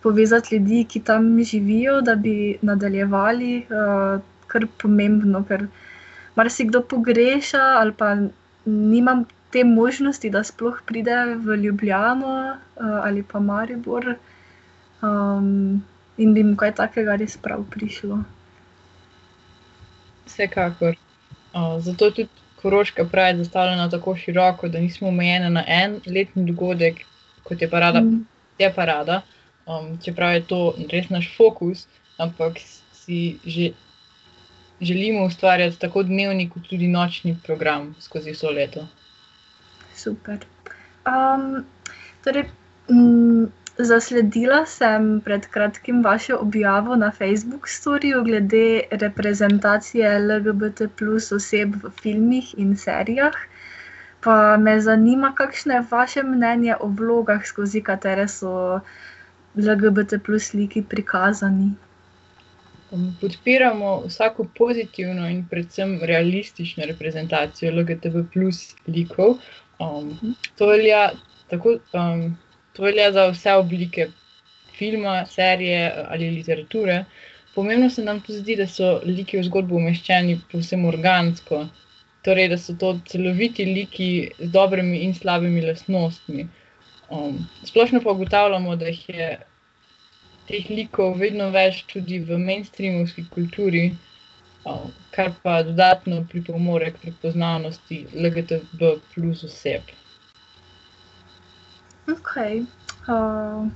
povezati 0.03 0.57
ljudi, 0.57 0.83
ki 0.83 0.99
tam 0.99 1.31
živijo, 1.39 2.01
da 2.01 2.15
bi 2.15 2.59
nadaljevali, 2.61 3.63
uh, 3.71 4.19
kar 4.51 4.67
pomembno, 4.83 5.43
ker 5.47 5.69
marsikdo 6.35 6.83
pogreša 6.83 7.63
ali 7.79 7.95
pa 7.95 8.15
nimam 8.65 9.23
te 9.55 9.63
možnosti, 9.63 10.29
da 10.29 10.43
sploh 10.43 10.83
pride 10.85 11.15
v 11.39 11.55
Ljubljano 11.63 12.33
uh, 12.51 12.97
ali 13.07 13.23
pa 13.23 13.39
Maribor 13.39 14.17
um, 15.01 15.83
in 16.17 16.33
bi 16.33 16.43
mu 16.43 16.55
kaj 16.55 16.73
takega 16.75 17.15
res 17.15 17.37
prav 17.37 17.63
prišlo. 17.69 18.23
Vsekakor. 20.25 20.95
Uh, 21.53 21.79
zato 21.79 22.11
tudi 22.11 22.27
Koroška 22.61 23.05
pravi, 23.05 23.37
je 23.37 23.43
zastavljena 23.43 23.89
tako 23.89 24.15
široko, 24.15 24.67
da 24.67 24.79
nismo 24.79 25.07
omejeni 25.07 25.49
na 25.49 25.63
en 25.67 25.99
letni 26.05 26.45
dogodek, 26.45 26.95
kot 27.43 27.61
je 27.61 27.69
parada, 27.69 28.01
Mm. 28.01 28.25
je 28.59 28.73
parada. 28.73 29.21
Um, 29.65 29.97
čeprav 30.03 30.33
je 30.33 30.41
to 30.47 30.75
res 30.91 31.09
naš 31.09 31.37
fokus, 31.37 31.87
ampak 32.17 32.57
si 32.93 33.37
že, 33.45 33.71
želimo 34.81 35.25
ustvarjati 35.25 35.79
tako 35.79 36.03
dnevni, 36.03 36.49
kot 36.49 36.63
tudi 36.69 36.87
nočni 36.87 37.37
program 37.43 37.95
skozi 37.99 38.31
vso 38.31 38.49
leto. 38.51 38.87
Super. 39.95 40.37
Um, 41.05 41.65
torej, 42.23 42.43
m, 42.89 43.51
zasledila 43.79 44.65
sem 44.65 45.21
pred 45.21 45.47
kratkim 45.47 46.03
vašo 46.03 46.37
objavo 46.41 46.95
na 46.95 47.11
Facebook 47.11 47.67
storju 47.67 48.23
glede 48.23 48.81
reprezentacije 48.91 50.19
LGBT 50.19 50.81
plus 50.97 51.31
oseb 51.31 51.75
v 51.83 51.91
filmih 52.01 52.55
in 52.57 52.77
serijah. 52.77 53.33
Pa 54.23 54.57
me 54.57 54.79
zanima, 54.81 55.33
kakšno 55.35 55.73
je 55.73 55.83
vaše 55.91 56.23
mnenje 56.23 56.75
o 56.79 56.87
vlogah, 56.87 57.45
skozi 57.45 57.81
katere 57.81 58.27
so 58.27 58.79
LGBT 59.55 60.23
plus 60.25 60.53
liki 60.53 60.81
prikazani. 60.81 61.71
Podpiramo 63.21 64.01
vsako 64.07 64.47
pozitivno 64.57 65.29
in 65.29 65.45
predvsem 65.49 65.99
realistično 66.01 66.85
reprezentacijo 66.85 67.71
LGTB 67.75 68.25
plus 68.33 68.75
likov. 68.87 69.37
Um, 69.79 70.35
to, 70.55 70.67
velja 70.67 71.11
tako, 71.49 71.77
um, 71.93 72.37
to 72.77 72.83
velja 72.83 73.11
za 73.11 73.25
vse 73.33 73.53
oblike 73.57 74.07
filma, 74.77 75.25
serije 75.25 75.93
ali 76.07 76.29
literature. 76.31 77.05
Pomembno 77.55 77.89
se 77.89 78.03
nam 78.03 78.21
tudi 78.21 78.39
zdi, 78.39 78.55
da 78.55 78.67
so 78.67 78.89
liki 79.05 79.39
v 79.39 79.43
zgodbo 79.47 79.79
umeščeni 79.79 80.37
povsem 80.51 80.85
organsko, 80.85 81.63
torej 82.27 82.51
da 82.53 82.57
so 82.61 82.75
to 82.77 82.91
celoviti 83.09 83.65
liki 83.65 84.09
z 84.37 84.51
dobrimi 84.53 85.01
in 85.07 85.15
slabimi 85.17 85.65
lastnostmi. 85.65 86.47
Um, 87.09 87.39
splošno 87.65 88.03
pa 88.03 88.13
ugotavljamo, 88.13 88.75
da 88.75 88.93
jih 88.93 89.09
je 89.09 89.29
teh 90.47 90.69
likov 90.69 91.17
vedno 91.17 91.49
več 91.49 91.81
tudi 91.91 92.19
v 92.29 92.37
mainstreamovski 92.37 93.25
kulturi, 93.33 93.85
um, 94.69 94.91
kar 95.15 95.33
pa 95.43 95.63
dodatno 95.65 96.25
pripomore 96.29 96.91
k 96.93 97.07
prepoznavnosti 97.07 98.03
LGTB 98.13 98.91
plus 99.15 99.47
oseb. 99.49 99.97
Ok. 102.07 102.33
Uh, 103.07 103.67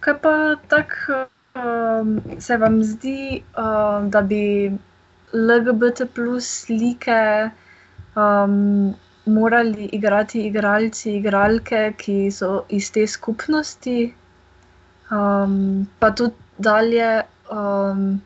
kaj 0.00 0.14
pa 0.22 0.34
tako 0.72 1.26
um, 1.60 2.12
se 2.40 2.56
vam 2.56 2.78
zdi, 2.84 3.42
um, 3.58 4.10
da 4.10 4.22
bi 4.22 4.72
LGBT 5.32 6.06
plus 6.14 6.48
slike 6.64 7.50
um, 8.16 8.94
morali 9.26 9.90
igrati 9.98 10.46
igralci, 10.46 11.16
igralke, 11.18 11.82
ki 11.98 12.30
so 12.30 12.64
iz 12.68 12.90
te 12.92 13.06
skupnosti, 13.06 14.14
um, 15.10 15.86
pa 15.98 16.10
tudi 16.10 16.34
dalje. 16.58 17.22
Um, 17.52 18.20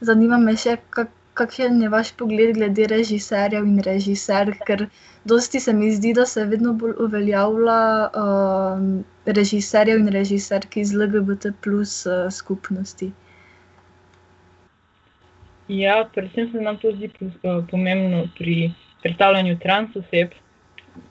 zanima 0.00 0.38
me 0.38 0.54
še, 0.56 0.76
kak, 0.94 1.10
kakšen 1.38 1.82
je 1.82 1.88
vaš 1.88 2.10
pogled 2.14 2.54
glede 2.54 2.86
režiserjev 2.86 3.66
in 3.66 3.78
režiserk, 3.80 4.58
ker 4.66 4.86
dosti 5.24 5.60
se 5.60 5.72
mi 5.72 5.90
zdi, 5.92 6.12
da 6.12 6.26
se 6.26 6.44
vedno 6.44 6.72
bolj 6.74 6.94
uveljavlja 7.00 7.78
um, 8.16 8.88
režiserjev 9.28 9.98
in 9.98 10.08
režiserk 10.10 10.76
iz 10.76 10.92
LGBT 10.94 11.52
plus 11.60 12.06
uh, 12.06 12.26
skupnosti. 12.32 13.10
Ja, 15.68 16.08
predvsem 16.14 16.52
se 16.52 16.60
nam 16.60 16.78
to 16.78 16.92
zdi 16.92 17.10
po- 17.42 17.62
pomembno 17.70 18.28
pri 18.38 18.72
predstavljanju 19.02 19.58
trans 19.58 19.96
oseb, 19.96 20.30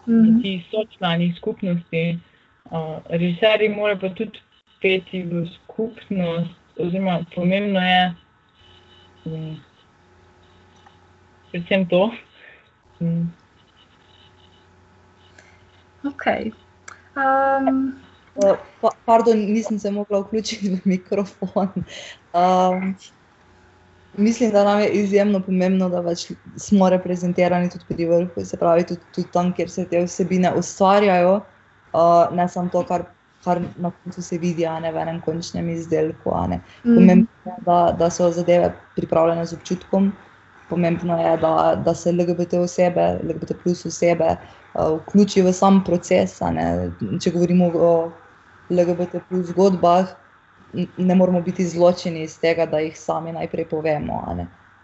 Mhm. 0.08 0.42
ki 0.42 0.64
so 0.72 0.86
člani 0.90 1.34
skupnosti. 1.38 2.20
Uh, 2.66 2.80
režiserji 3.10 3.70
morajo 3.70 4.00
pa 4.00 4.10
tudi 4.10 4.40
peti 4.82 5.22
v 5.24 5.46
skupnost, 5.54 6.50
oziroma 6.78 7.26
pomembno 7.36 7.80
je 7.82 8.02
um, 9.26 9.56
predvsem 11.52 11.86
to. 11.90 12.12
Um, 13.02 13.34
Okay. 16.06 16.54
Um, 17.18 18.00
Uh, 18.38 18.54
pa, 18.82 18.90
pardon, 19.06 19.38
nisem 19.38 19.80
se 19.80 19.92
mogla 19.92 20.20
vključiti 20.20 20.70
v 20.70 20.80
mikrofon. 20.86 21.70
Um, 22.34 22.96
mislim, 24.18 24.52
da 24.52 24.64
nam 24.64 24.80
je 24.80 24.90
izjemno 24.90 25.40
pomembno, 25.40 25.90
da 25.90 26.04
pač 26.04 26.32
smo 26.56 26.90
reprezentirani 26.90 27.70
tudi 27.70 27.86
pri 27.90 28.06
vrhu, 28.06 28.46
se 28.46 28.58
pravi, 28.58 28.86
tudi, 28.86 29.02
tudi 29.16 29.28
tam, 29.34 29.50
kjer 29.54 29.70
se 29.70 29.88
te 29.90 30.04
vsebine 30.06 30.54
ustvarjajo, 30.54 31.34
uh, 31.94 32.36
ne 32.38 32.46
samo 32.50 32.70
to, 32.70 32.84
kar, 32.86 33.08
kar 33.44 33.62
na 33.78 33.92
koncu 34.04 34.22
se 34.22 34.38
vidi, 34.38 34.66
a 34.66 34.78
ne 34.80 34.94
v 34.94 35.02
enem 35.02 35.22
končnem 35.26 35.70
izdelku. 35.74 36.30
a 36.36 36.46
ne. 36.48 36.62
Pomembno 36.84 37.28
je, 37.46 37.58
da, 37.66 37.96
da 38.00 38.10
so 38.14 38.30
zadeve 38.32 38.70
pripravljene 38.96 39.46
z 39.46 39.58
občutkom. 39.58 40.12
Pomembno 40.70 41.18
je, 41.20 41.38
da, 41.38 41.76
da 41.86 41.94
se 41.96 42.12
LGBT 42.12 42.60
osebe, 42.60 43.20
LGBT 43.24 43.56
plus 43.64 43.86
osebe 43.86 44.34
uh, 44.36 45.00
vključi 45.00 45.42
v 45.42 45.54
sam 45.54 45.84
proces. 45.84 46.40
Če 47.24 47.32
govorimo 47.32 47.72
o 47.74 47.92
LGBT 48.70 49.22
plus 49.30 49.48
zgodbah, 49.54 50.12
ne 50.98 51.16
moramo 51.16 51.42
biti 51.42 51.68
zločeni 51.68 52.24
iz 52.24 52.40
tega, 52.40 52.66
da 52.66 52.80
jih 52.84 53.00
sami 53.00 53.32
najprej 53.34 53.70
povemo. 53.70 54.22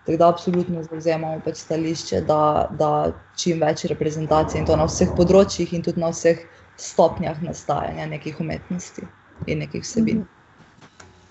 Tako 0.06 0.18
da 0.18 0.30
absolutno 0.30 0.84
zavzemamo 0.84 1.40
pač 1.46 1.62
stališče, 1.64 2.22
da, 2.28 2.68
da 2.80 3.12
čim 3.40 3.62
več 3.62 3.86
reprezentacije 3.92 4.60
in 4.60 4.68
to 4.68 4.76
na 4.80 4.88
vseh 4.88 5.12
področjih 5.16 5.74
in 5.74 5.84
tudi 5.84 6.02
na 6.04 6.10
vseh 6.12 6.42
stopnjah 6.80 7.40
nastajanja 7.44 8.10
nekih 8.12 8.40
umetnosti 8.44 9.06
in 9.48 9.64
nekih 9.64 9.84
vsebin. 9.86 10.26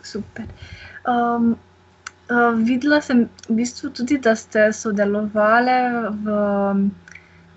Super. 0.02 0.48
Um, 1.08 1.54
videla 2.64 3.00
sem 3.00 3.28
v 3.48 3.54
bistvu 3.60 3.90
tudi, 3.90 4.18
da 4.18 4.34
ste 4.36 4.72
sodelovali 4.72 5.78
v 6.24 6.26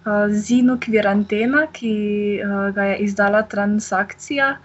uh, 0.06 0.28
Zinu 0.30 0.78
Kvirantena, 0.80 1.68
ki 1.72 1.94
uh, 2.42 2.72
ga 2.76 2.84
je 2.94 2.98
izdala 3.06 3.44
Transakcija. 3.44 4.58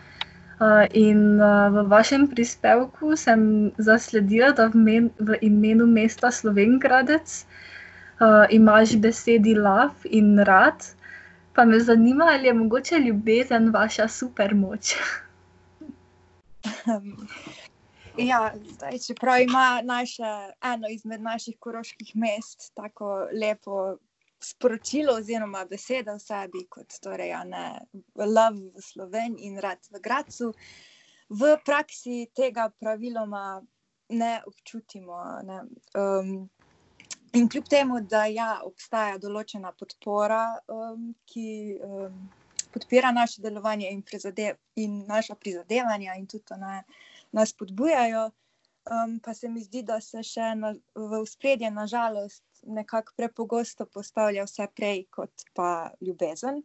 Uh, 0.60 0.84
in 0.92 1.40
uh, 1.40 1.72
v 1.72 1.88
vašem 1.88 2.28
prispevku 2.28 3.16
sem 3.16 3.72
zasledila, 3.80 4.52
da 4.52 4.68
v, 4.68 4.76
men, 4.76 5.10
v 5.16 5.38
imenu 5.40 5.86
mesta 5.88 6.28
Slovengradec 6.28 7.48
uh, 8.20 8.44
imaš 8.52 8.96
besedi 9.00 9.54
love 9.56 10.04
in 10.04 10.36
rad. 10.44 10.84
Pa 11.56 11.64
me 11.64 11.80
zanima, 11.80 12.28
ali 12.36 12.46
je 12.46 12.54
mogoče 12.54 13.00
ljubezen 13.00 13.72
vaša 13.72 14.08
supermoč. 14.08 14.94
Ja, 18.18 18.54
zdaj, 18.66 18.98
čeprav 19.06 19.40
ima 19.40 19.80
naše, 19.84 20.30
eno 20.62 20.88
izmed 20.90 21.22
naših 21.22 21.56
koroških 21.58 22.12
mest 22.14 22.74
tako 22.74 23.28
lepo 23.32 23.96
sporočilo 24.40 25.14
oziroma 25.14 25.64
besede 25.64 26.12
v 26.12 26.18
sebi, 26.18 26.64
kot 26.68 26.96
torej, 27.02 27.34
ne, 27.46 27.80
love 28.16 28.70
v 28.74 28.82
Sloveniji 28.82 29.50
in 29.50 29.58
rad 29.60 29.84
v 29.92 30.00
Gracu, 30.00 30.52
v 31.28 31.56
praksi 31.64 32.26
tega 32.34 32.70
praviloma 32.80 33.60
ne 34.08 34.32
občutimo. 34.46 35.20
Ne. 35.44 35.60
Um, 35.94 36.50
in 37.32 37.48
kljub 37.48 37.68
temu, 37.68 38.00
da 38.00 38.24
ja, 38.26 38.60
obstaja 38.64 39.18
določena 39.22 39.72
podpora, 39.76 40.42
um, 40.72 41.12
ki 41.26 41.78
um, 41.84 42.16
podpira 42.72 43.12
naše 43.12 43.42
delovanje 43.42 43.90
in, 43.92 44.02
prizade, 44.02 44.54
in 44.76 45.04
naša 45.06 45.36
prizadevanja, 45.36 46.16
in 46.18 46.26
tudi 46.26 46.58
ne, 46.58 46.82
nas 47.32 47.52
podbujajo, 47.52 48.30
um, 48.90 49.18
pa 49.20 49.34
se 49.34 49.48
mi 49.48 49.62
zdi, 49.62 49.82
da 49.82 50.00
se 50.00 50.22
še 50.26 50.54
na, 50.58 50.72
v 50.94 51.24
spredje, 51.26 51.70
nažalost, 51.70 52.44
nekako 52.62 53.16
prepogosto 53.16 53.86
postavlja 53.86 54.44
vse 54.44 54.66
prej 54.76 55.06
kot 55.14 55.46
pa 55.54 55.90
ljubezen. 56.00 56.62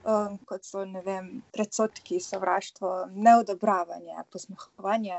Um, 0.00 0.38
kot 0.48 0.64
so 0.64 0.86
vem, 1.04 1.42
predsotki, 1.52 2.22
sovraštvo, 2.24 3.10
neodobravanje, 3.12 4.16
posmehovanje. 4.32 5.18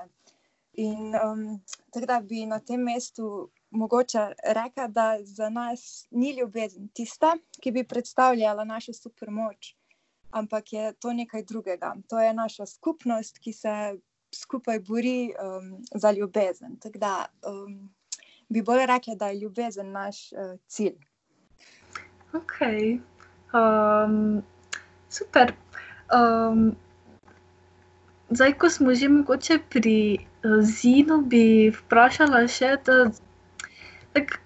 In 0.82 1.14
um, 1.20 1.44
tako 1.92 2.08
da 2.10 2.18
bi 2.26 2.48
na 2.50 2.58
tem 2.66 2.82
mestu 2.82 3.52
mogoče 3.72 4.24
rekla, 4.56 4.88
da 4.88 5.18
za 5.22 5.50
nas 5.50 6.08
ni 6.12 6.32
ljubezen 6.34 6.90
tista, 6.96 7.36
ki 7.62 7.72
bi 7.72 7.84
predstavljala 7.88 8.64
našo 8.64 8.94
supermoč, 8.94 9.76
ampak 10.32 10.74
je 10.74 10.94
to 10.94 11.14
nekaj 11.14 11.44
drugega. 11.44 11.94
To 12.10 12.20
je 12.20 12.34
naša 12.34 12.66
skupnost, 12.66 13.40
ki 13.40 13.54
se 13.54 13.76
skupaj 14.36 14.80
bori 14.80 15.34
um, 15.36 15.84
za 15.96 16.12
ljubezen. 16.12 16.78
Tako 16.80 17.00
da 17.00 17.26
um, 17.48 17.90
bi 18.50 18.62
bolj 18.62 18.86
rekla, 18.86 19.16
da 19.16 19.28
je 19.28 19.40
ljubezen 19.40 19.92
naš 19.92 20.32
uh, 20.32 20.60
cilj. 20.68 20.96
Ok. 22.34 22.58
Um, 23.54 24.44
super. 25.10 25.54
Um, 26.14 26.76
zdaj, 28.30 28.54
ko 28.54 28.70
smo 28.70 28.96
že 28.96 29.10
mogoče 29.10 29.60
pri 29.70 30.18
uh, 30.44 30.62
Zinu, 30.64 31.22
bi 31.22 31.72
vprašala 31.76 32.48
še, 32.48 32.78
da 32.86 33.12
tak, 34.16 34.40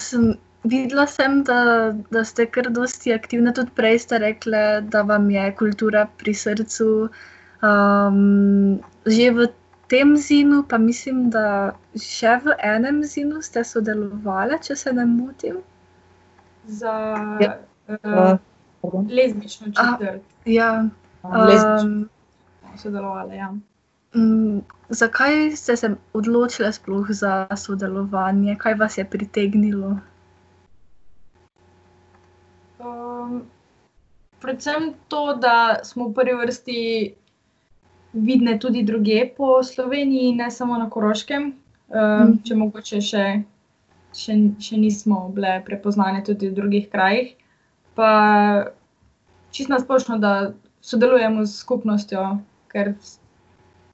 sem, 0.00 0.34
videla 0.64 1.06
sem, 1.06 1.42
da, 1.44 1.92
da 2.10 2.24
ste 2.24 2.46
kar 2.46 2.70
dosti 2.72 3.12
aktivne, 3.12 3.52
tudi 3.52 3.72
prej 3.76 3.98
ste 4.06 4.18
rekli, 4.18 4.64
da 4.88 5.02
vam 5.02 5.30
je 5.30 5.46
kultura 5.60 6.06
pri 6.20 6.34
srcu. 6.34 7.08
Um, 7.64 8.80
že 9.06 9.30
v 9.30 9.48
tem 9.88 10.16
zinu, 10.16 10.62
pa 10.62 10.76
mislim, 10.78 11.30
da 11.30 11.72
še 11.96 12.36
v 12.44 12.56
enem 12.60 13.00
zinu 13.04 13.40
ste 13.40 13.64
sodelovali, 13.64 14.58
če 14.60 14.76
se 14.76 14.92
ne 14.92 15.06
motim. 15.06 15.56
Ja. 15.56 15.70
Za 16.66 16.94
Uh, 17.86 17.96
uh, 18.04 18.38
pardon. 18.80 19.08
lezbično 19.10 19.66
četrt. 19.66 20.22
Ja, 20.44 20.88
Lezbično. 21.22 21.84
um, 21.84 22.08
sodelovali. 22.76 23.36
Ja. 23.36 23.50
Um, 24.14 24.62
zakaj 24.88 25.50
ste 25.52 25.76
se 25.76 25.90
odločili 26.12 26.72
sploh 26.72 27.06
za 27.10 27.32
sodelovanje? 27.54 28.56
Kaj 28.56 28.74
vas 28.74 28.98
je 28.98 29.04
pritegnilo? 29.04 29.98
Um, 32.78 33.42
predvsem 34.40 34.94
to, 35.08 35.34
da 35.36 35.56
smo 35.82 36.08
v 36.08 36.14
prvi 36.14 36.34
vrsti 36.34 36.80
vidne 38.14 38.58
tudi 38.58 38.82
druge 38.82 39.34
po 39.36 39.62
Sloveniji, 39.62 40.34
ne 40.34 40.50
samo 40.50 40.78
na 40.78 40.90
Koroškem, 40.90 41.42
um, 41.88 41.98
Mhm. 41.98 42.36
če 42.44 42.54
mogoče 42.54 43.00
še, 43.00 43.24
še, 44.14 44.34
še 44.58 44.76
nismo 44.76 45.28
bile 45.34 45.62
prepoznane 45.66 46.22
tudi 46.24 46.48
v 46.48 46.54
drugih 46.54 46.88
krajih. 46.90 47.34
Pa 47.94 48.70
čisto 49.50 49.72
na 49.72 49.80
splošno, 49.80 50.18
da 50.18 50.52
sodelujemo 50.80 51.46
s 51.46 51.58
skupnostjo, 51.58 52.38
ker 52.68 52.94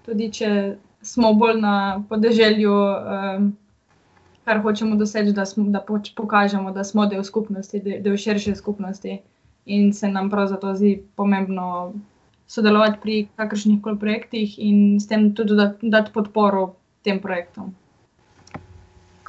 tudi 0.07 0.31
če 0.31 0.77
smo 1.03 1.35
bolj 1.35 1.61
na 1.61 1.75
podeželju, 2.09 2.77
um, 2.77 3.57
kar 4.45 4.61
hočemo 4.61 4.97
doseči, 4.97 5.33
da, 5.33 5.45
smo, 5.47 5.65
da 5.71 5.81
pokažemo, 6.17 6.73
da 6.73 6.85
smo 6.85 7.07
del 7.07 7.25
skupnosti, 7.25 7.81
del, 7.81 8.03
del 8.03 8.17
širše 8.17 8.57
skupnosti. 8.57 9.21
In 9.67 9.93
se 9.93 10.09
nam 10.09 10.31
prav 10.31 10.49
zato 10.49 10.75
zdi 10.75 11.03
pomembno 11.17 11.93
sodelovati 12.51 12.99
pri 13.03 13.17
kakršnih 13.39 13.79
koli 13.83 13.99
projektih 13.99 14.59
in 14.59 14.99
s 14.99 15.07
tem 15.07 15.31
tudi 15.35 15.55
dati, 15.55 15.91
dati 15.91 16.11
podporo 16.13 16.75
tem 17.07 17.21
projektom. 17.23 17.71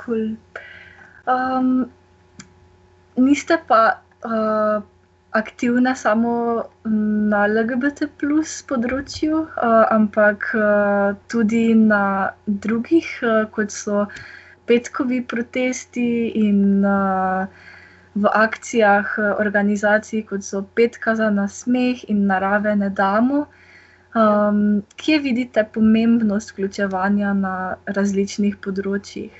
Cool. 0.01 0.33
Um, 1.29 1.85
niste 3.15 3.59
pa 3.67 4.01
uh, 4.25 4.81
aktivne 5.37 5.93
samo 5.95 6.33
na 7.31 7.45
LGBT 7.45 8.09
plus 8.17 8.57
področju, 8.67 9.45
uh, 9.45 9.85
ampak 9.93 10.49
uh, 10.57 11.13
tudi 11.29 11.77
na 11.77 12.33
drugih, 12.47 13.05
uh, 13.21 13.45
kot 13.53 13.69
so 13.69 14.07
petkovi 14.65 15.21
protesti 15.21 16.09
in 16.41 16.81
uh, 16.81 17.45
v 18.15 18.27
akcijah 18.27 19.17
uh, 19.17 19.35
organizacij, 19.39 20.25
kot 20.27 20.43
so 20.43 20.63
Petka 20.75 21.15
za 21.15 21.29
nasmeh 21.29 22.03
in 22.09 22.25
narave 22.27 22.75
ne 22.75 22.89
damo. 22.89 23.45
Um, 24.15 24.83
kje 24.95 25.19
vidite 25.19 25.63
pomembnost 25.73 26.51
vključevanja 26.51 27.31
na 27.33 27.53
različnih 27.87 28.57
področjih? 28.59 29.31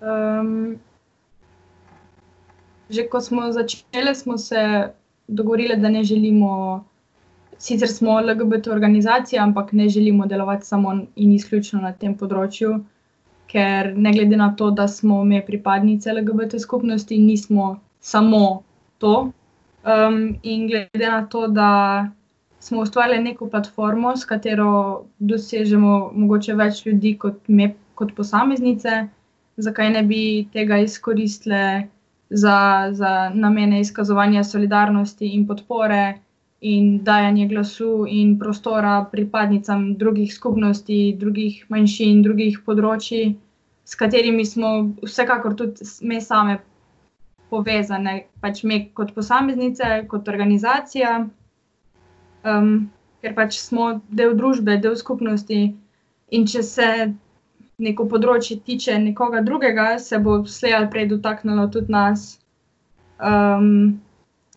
Um, 0.00 0.78
že 2.90 3.08
ko 3.10 3.20
smo 3.20 3.50
začeli, 3.52 4.14
smo 4.14 4.38
se 4.38 4.62
dogovorili, 5.26 5.76
da 5.76 5.88
ne 5.88 6.04
želimo, 6.04 6.84
sicer 7.58 7.88
smo 7.88 8.20
LGBT 8.20 8.66
organizacija, 8.66 9.42
ampak 9.42 9.72
ne 9.72 9.88
želimo 9.88 10.26
delovati 10.26 10.66
samo 10.66 10.94
in 11.16 11.32
izključno 11.32 11.80
na 11.80 11.92
tem 11.92 12.14
področju, 12.14 12.78
ker 13.50 13.92
ne 13.96 14.12
glede 14.12 14.36
na 14.36 14.52
to, 14.56 14.70
da 14.70 14.88
smo 14.88 15.24
mi 15.24 15.42
pripadnice 15.46 16.12
LGBT 16.12 16.60
skupnosti, 16.60 17.18
nismo 17.18 17.80
samo 18.00 18.62
to. 18.98 19.32
Um, 19.84 20.36
in 20.42 20.66
glede 20.68 21.10
na 21.10 21.26
to, 21.26 21.48
da 21.48 21.70
smo 22.60 22.80
ustvarili 22.80 23.22
neko 23.22 23.48
platformo, 23.50 24.16
s 24.16 24.24
katero 24.24 25.04
dosežemo 25.18 26.10
mogoče 26.14 26.54
več 26.54 26.84
ljudi 26.86 27.14
kot 27.18 27.48
me, 27.48 27.72
kot 27.94 28.12
posameznice, 28.16 29.06
zakaj 29.56 29.90
ne 29.90 30.02
bi 30.02 30.22
tega 30.52 30.78
izkoristili 30.84 31.88
za, 32.30 32.88
za 32.92 33.30
namene 33.34 33.80
izkazovanja 33.80 34.44
solidarnosti 34.44 35.32
in 35.34 35.46
podpore 35.46 36.18
in 36.60 36.98
dajanje 37.04 37.46
glasu 37.48 38.04
in 38.08 38.38
prostora 38.38 39.04
pripadnicam 39.12 39.94
drugih 39.96 40.34
skupnosti, 40.34 41.16
drugih 41.18 41.64
manjšin, 41.72 42.22
drugih 42.22 42.60
področji, 42.66 43.36
s 43.84 43.96
katerimi 43.96 44.44
smo 44.44 44.72
vsekakor 45.02 45.56
tudi 45.56 45.88
mi 46.02 46.20
same 46.20 46.58
povezane, 47.50 48.26
pač 48.40 48.62
mi 48.62 48.84
kot 48.94 49.14
posameznice, 49.16 50.04
kot 50.08 50.28
organizacija 50.28 51.16
um, 52.44 52.90
ker 53.20 53.34
pač 53.36 53.58
smo 53.60 54.00
del 54.08 54.36
družbe, 54.38 54.78
del 54.80 54.96
skupnosti. 54.96 55.62
In 56.30 56.46
če 56.46 56.62
se 56.64 56.88
neko 57.80 58.06
področje 58.10 58.60
tiče 58.66 58.98
nekoga 59.02 59.42
drugega, 59.46 59.94
se 59.98 60.20
bo 60.22 60.40
slej 60.46 60.76
ali 60.78 60.90
prej 60.92 61.08
dotaknilo 61.14 61.66
tudi 61.74 61.92
nas. 61.92 62.28
Um, 63.18 64.00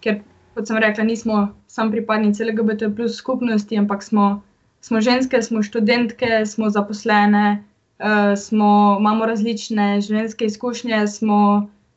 ker, 0.03 0.21
kot 0.53 0.67
sem 0.67 0.77
rekla, 0.77 1.03
nismo 1.03 1.47
samo 1.67 1.91
pripadnice 1.91 2.45
LGBT 2.45 2.89
plus 2.95 3.17
skupnosti, 3.17 3.77
ampak 3.77 4.03
smo, 4.03 4.41
smo 4.81 5.01
ženske, 5.01 5.41
smo 5.41 5.63
študentke, 5.63 6.45
smo 6.45 6.69
zaposlene, 6.69 7.63
uh, 7.99 8.33
smo, 8.37 8.97
imamo 8.99 9.25
različne 9.25 10.01
življenjske 10.01 10.45
izkušnje, 10.45 11.07
smo 11.07 11.39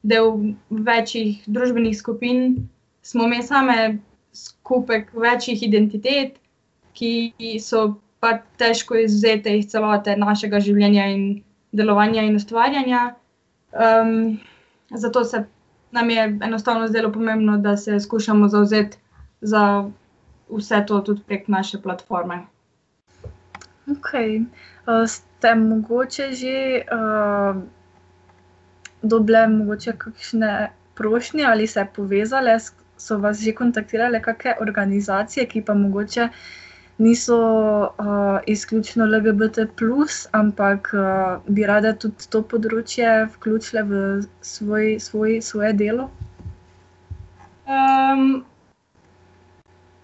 del 0.03 0.55
večjih 0.71 1.43
družbenih 1.47 1.97
skupin, 1.99 2.69
smo 3.03 3.29
mi 3.29 3.43
same 3.43 3.99
skupek 4.33 5.13
večjih 5.15 5.63
identitet, 5.63 6.37
ki 6.97 7.59
so 7.61 7.97
pa 8.21 8.39
težko 8.59 8.97
izvzete 8.97 9.53
iz 9.59 9.69
celote 9.73 10.17
našega 10.17 10.61
življenja 10.65 11.11
in 11.13 11.27
delovanja 11.77 12.25
in 12.25 12.39
ustvarjanja. 12.39 13.03
Um, 13.77 14.39
zato 14.91 15.25
se 15.25 15.45
nam 15.91 16.11
je 16.11 16.39
enostavno 16.43 16.89
zdelo 16.89 17.13
pomembno, 17.13 17.59
da 17.59 17.77
se 17.77 18.01
skušamo 18.01 18.49
zauzeti 18.49 18.99
za 19.41 19.91
vse 20.49 20.85
to 20.87 21.01
tudi 21.01 21.23
prek 21.27 21.49
naše 21.49 21.83
platforme. 21.83 22.47
Ok. 23.91 24.13
Uh, 24.87 25.07
ste 25.07 25.55
mogoče 25.55 26.33
že 26.33 26.83
uh, 26.93 27.63
dobili 29.03 29.79
kakšne 29.99 30.73
prošnje 30.95 31.45
ali 31.45 31.67
se 31.67 31.87
povezali 31.97 32.51
s 32.51 32.73
so 32.97 33.19
vas 33.19 33.41
že 33.41 33.53
kontaktirale 33.53 34.21
kakšne 34.23 34.57
organizacije, 34.61 35.47
ki 35.47 35.63
pa 35.63 35.75
mogoče 35.75 36.29
niso 36.99 37.39
uh, 37.99 38.39
izključno 38.47 39.05
LGBT, 39.05 39.59
ampak 40.33 40.91
uh, 40.95 41.43
bi 41.49 41.67
rade 41.67 41.93
tudi 41.99 42.29
to 42.31 42.43
področje 42.43 43.27
vključile 43.35 43.83
v 43.83 44.01
svoj, 44.41 44.97
svoj, 45.01 45.41
svoje 45.43 45.73
delo? 45.73 46.09
Um, 47.67 48.45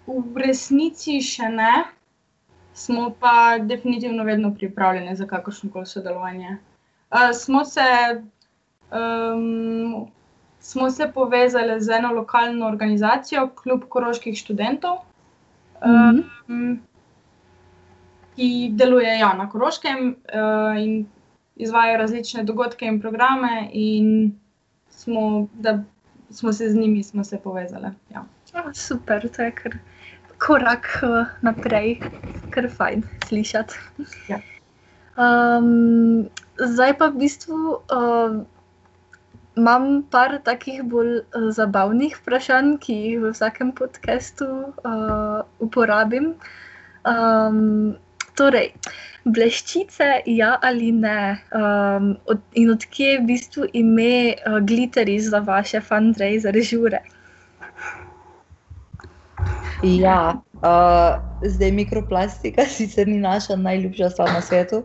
v 0.07 0.45
resnici 0.45 1.21
še 1.23 1.49
ne, 1.49 1.85
smo 2.75 3.11
pa 3.21 3.59
definitivno 3.59 4.25
vedno 4.25 4.55
pripravljeni 4.55 5.17
za 5.17 5.27
kakršno 5.27 5.71
koli 5.71 5.87
sodelovanje. 5.87 6.59
Uh, 7.13 7.31
smo 7.33 7.65
se 7.65 7.89
um, 8.93 10.11
smo 10.63 10.91
se 10.91 11.11
povezali 11.15 11.81
z 11.81 11.91
eno 11.91 12.13
lokalno 12.13 12.67
organizacijo, 12.67 13.49
Klub 13.55 13.83
Koroških 13.89 14.39
študentov, 14.39 14.99
-hmm. 15.83 16.25
um, 16.49 16.81
ki 18.37 18.73
deluje 18.73 19.19
ja, 19.19 19.35
na 19.35 19.49
Koroškem 19.51 20.17
uh, 20.35 20.83
in 20.83 21.07
izvaja 21.57 21.97
različne 21.97 22.45
dogodke 22.45 22.87
in 22.87 23.01
programe. 23.01 23.69
In 23.73 24.33
smo, 24.91 25.49
da 25.53 25.83
smo 26.31 26.53
se 26.53 26.71
z 26.71 26.77
njimi 26.77 27.03
se 27.03 27.41
povezali. 27.45 27.91
Ja. 28.11 28.25
Oh, 28.55 28.73
super, 28.73 29.29
to 29.29 29.43
je 29.43 29.51
kar 29.51 29.73
korak 30.39 31.03
uh, 31.03 31.27
naprej, 31.41 32.01
kar 32.51 32.71
fajn 32.71 33.03
slišati. 33.29 33.75
Ja. 34.29 34.41
Um, 35.17 36.29
zdaj 36.59 36.99
pa 36.99 37.07
v 37.07 37.17
bistvu. 37.17 37.79
Uh, 37.93 38.43
imam 39.57 40.03
par 40.11 40.39
takih 40.45 40.83
bolj 40.83 41.19
uh, 41.21 41.49
zabavnih 41.53 42.17
vprašanj, 42.17 42.77
ki 42.81 42.95
jih 43.05 43.19
v 43.21 43.33
vsakem 43.33 43.73
podkastu 43.77 44.49
uh, 44.85 45.43
uporabim. 45.61 46.35
Um, 47.09 47.97
torej, 48.39 48.73
bleščice, 49.25 50.23
ja 50.27 50.55
ali 50.63 50.93
ne, 50.93 51.39
um, 51.53 52.15
od, 52.27 52.41
in 52.57 52.73
odkje 52.73 53.11
je 53.13 53.21
v 53.21 53.27
bistvu 53.29 53.69
ime 53.73 54.35
uh, 54.35 54.59
Glitteri 54.65 55.19
za 55.21 55.43
vaše 55.45 55.81
fundraiser 55.81 56.57
žure? 56.63 57.03
Ja, 59.83 60.41
uh, 60.63 61.21
zdaj 61.45 61.73
mikroplastika 61.73 62.67
sicer 62.79 63.09
ni 63.09 63.19
naša 63.19 63.57
najljubša 63.57 64.11
stvar 64.11 64.33
na 64.33 64.41
svetu. 64.41 64.85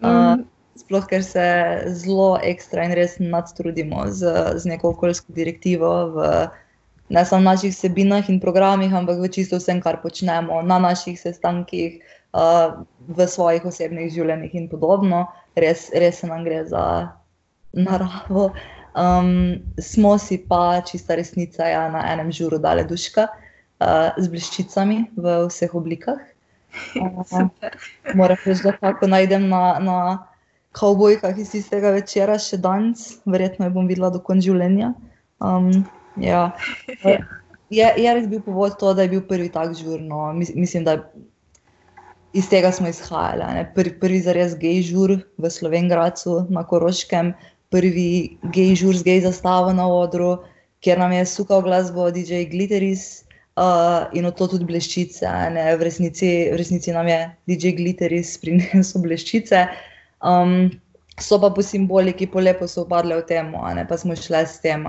Uh, 0.00 0.10
mm 0.10 0.55
sploh 0.76 1.06
ker 1.08 1.24
se 1.24 1.46
zelo 1.96 2.36
ekstra 2.42 2.84
in 2.86 2.94
res 2.96 3.16
nadstrudimo 3.22 4.06
z, 4.12 4.32
z 4.60 4.72
neko 4.72 4.92
okoljsko 4.94 5.32
direktivo, 5.36 5.92
v, 6.14 6.28
ne 7.08 7.24
samo 7.24 7.44
v 7.44 7.48
naših 7.50 7.74
sebinah 7.74 8.28
in 8.30 8.40
programih, 8.42 8.94
ampak 8.94 9.20
v 9.22 9.30
čisto 9.32 9.60
vsem, 9.60 9.80
kar 9.80 10.00
počnemo 10.02 10.62
na 10.62 10.78
naših 10.82 11.18
sestankih, 11.20 12.00
uh, 12.36 12.82
v 13.08 13.26
svojih 13.28 13.64
osebnih 13.64 14.10
življenjih 14.12 14.54
in 14.58 14.68
podobno. 14.70 15.26
Res, 15.56 15.88
res 15.94 16.20
se 16.22 16.30
nam 16.30 16.44
gre 16.44 16.64
za 16.68 16.84
naravo. 17.76 18.50
Um, 18.96 19.60
smo 19.80 20.16
si 20.18 20.40
pa 20.40 20.80
čista 20.80 21.18
resnica 21.20 21.68
ja, 21.68 21.84
na 21.92 22.00
enem 22.12 22.32
žuru 22.32 22.58
dale 22.58 22.84
duška 22.88 23.28
uh, 23.28 24.16
z 24.16 24.32
bliščicami 24.32 25.02
v 25.16 25.36
vseh 25.48 25.74
oblikah. 25.74 26.22
Uh, 26.76 27.48
Moram 28.12 28.36
reči, 28.44 28.60
da 28.66 28.74
tako 28.76 29.08
najdem 29.08 29.48
na. 29.48 29.78
na 29.80 30.00
kavbojkah 30.76 31.38
iz 31.40 31.52
tistega 31.54 31.92
večera 31.94 32.36
še 32.42 32.58
danes, 32.60 33.16
verjetno 33.28 33.68
jo 33.68 33.76
bom 33.78 33.88
videla 33.88 34.10
do 34.12 34.20
konca 34.24 34.44
življenja. 34.44 34.92
Um, 35.40 35.70
ja. 36.20 36.50
je, 37.78 37.86
je 37.86 38.14
res 38.18 38.26
bil 38.28 38.42
povod 38.44 38.76
to, 38.80 38.92
da 38.96 39.06
je 39.06 39.14
bil 39.16 39.24
prvi 39.28 39.48
tak 39.52 39.72
žur. 39.78 40.02
No. 40.02 40.28
Mislim, 40.36 40.84
da 40.84 40.98
iz 42.36 42.50
tega 42.52 42.72
smo 42.76 42.92
izhajali. 42.92 43.64
Prvi, 43.76 43.94
prvi 44.02 44.20
za 44.26 44.36
res 44.36 44.56
gej 44.60 44.82
žur 44.90 45.16
v 45.16 45.52
Slovengracu 45.52 46.42
na 46.52 46.66
Koroškem, 46.68 47.32
prvi 47.72 48.36
gej 48.52 48.76
žur 48.82 49.00
z 49.00 49.08
gej 49.08 49.24
zastavo 49.24 49.72
na 49.76 49.88
odru, 49.88 50.36
kjer 50.84 51.00
nam 51.00 51.16
je 51.16 51.24
sukal 51.28 51.64
glasbo 51.64 52.10
DJ 52.12 52.44
Glitteris. 52.52 53.24
Uh, 53.56 54.04
in 54.12 54.26
od 54.28 54.34
to 54.36 54.44
tudi 54.52 54.66
bleščice. 54.68 55.24
V 55.56 55.80
resnici, 55.80 56.28
v 56.52 56.58
resnici 56.60 56.92
nam 56.92 57.08
je 57.08 57.22
DJ 57.48 57.72
Glitteris 57.78 58.34
prinesel 58.42 59.00
bleščice. 59.00 59.62
Uh, 59.64 59.94
Um, 60.24 60.70
so 61.20 61.40
pa 61.40 61.50
po 61.50 61.62
simboliki, 61.62 62.26
po 62.26 62.40
lepo 62.40 62.68
so 62.68 62.84
upadle 62.84 63.16
v 63.16 63.24
tem, 63.24 63.52
pa 63.88 63.96
smo 63.96 64.16
šli 64.16 64.44
s 64.44 64.60
tem. 64.60 64.84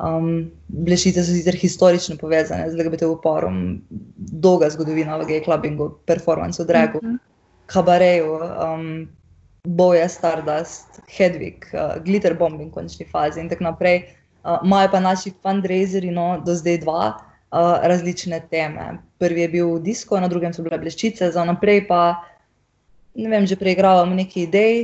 Um, 0.00 0.50
Blešice 0.68 1.24
so 1.24 1.32
sicer 1.32 1.54
historično 1.54 2.16
povezane 2.16 2.70
z 2.70 2.76
LGBT 2.76 3.04
uporom, 3.08 3.80
dolga 4.16 4.70
zgodovina 4.70 5.16
v 5.20 5.28
gay 5.28 5.44
clubbingu, 5.44 5.90
performance 6.06 6.62
v 6.62 6.66
Dragu, 6.66 7.00
mm 7.02 7.10
-hmm. 7.10 7.18
kabareju, 7.66 8.40
um, 8.40 9.08
boje 9.64 10.08
Stardust, 10.08 11.00
Hedvig, 11.08 11.64
uh, 11.72 12.02
glitter 12.04 12.34
bombing 12.34 12.70
v 12.70 12.74
končni 12.74 13.06
fazi 13.06 13.40
in 13.40 13.48
tako 13.48 13.64
naprej. 13.64 14.08
Imajo 14.64 14.86
uh, 14.86 14.92
pa 14.92 15.00
naši 15.00 15.32
fundraiseri, 15.42 16.10
no, 16.10 16.42
do 16.46 16.54
zdaj 16.54 16.78
dva, 16.78 17.16
uh, 17.52 17.80
različne 17.82 18.40
teme. 18.50 18.98
Prvi 19.18 19.40
je 19.40 19.48
bil 19.48 19.78
disko, 19.78 20.20
na 20.20 20.28
drugem 20.28 20.52
so 20.52 20.62
bile 20.62 20.78
bleščice, 20.78 21.30
za 21.30 21.44
naprej 21.44 21.86
pa 21.88 22.24
ne 23.14 23.28
vem, 23.30 23.46
že 23.46 23.56
preigravamo 23.56 24.14
nekaj 24.14 24.42
idej. 24.42 24.76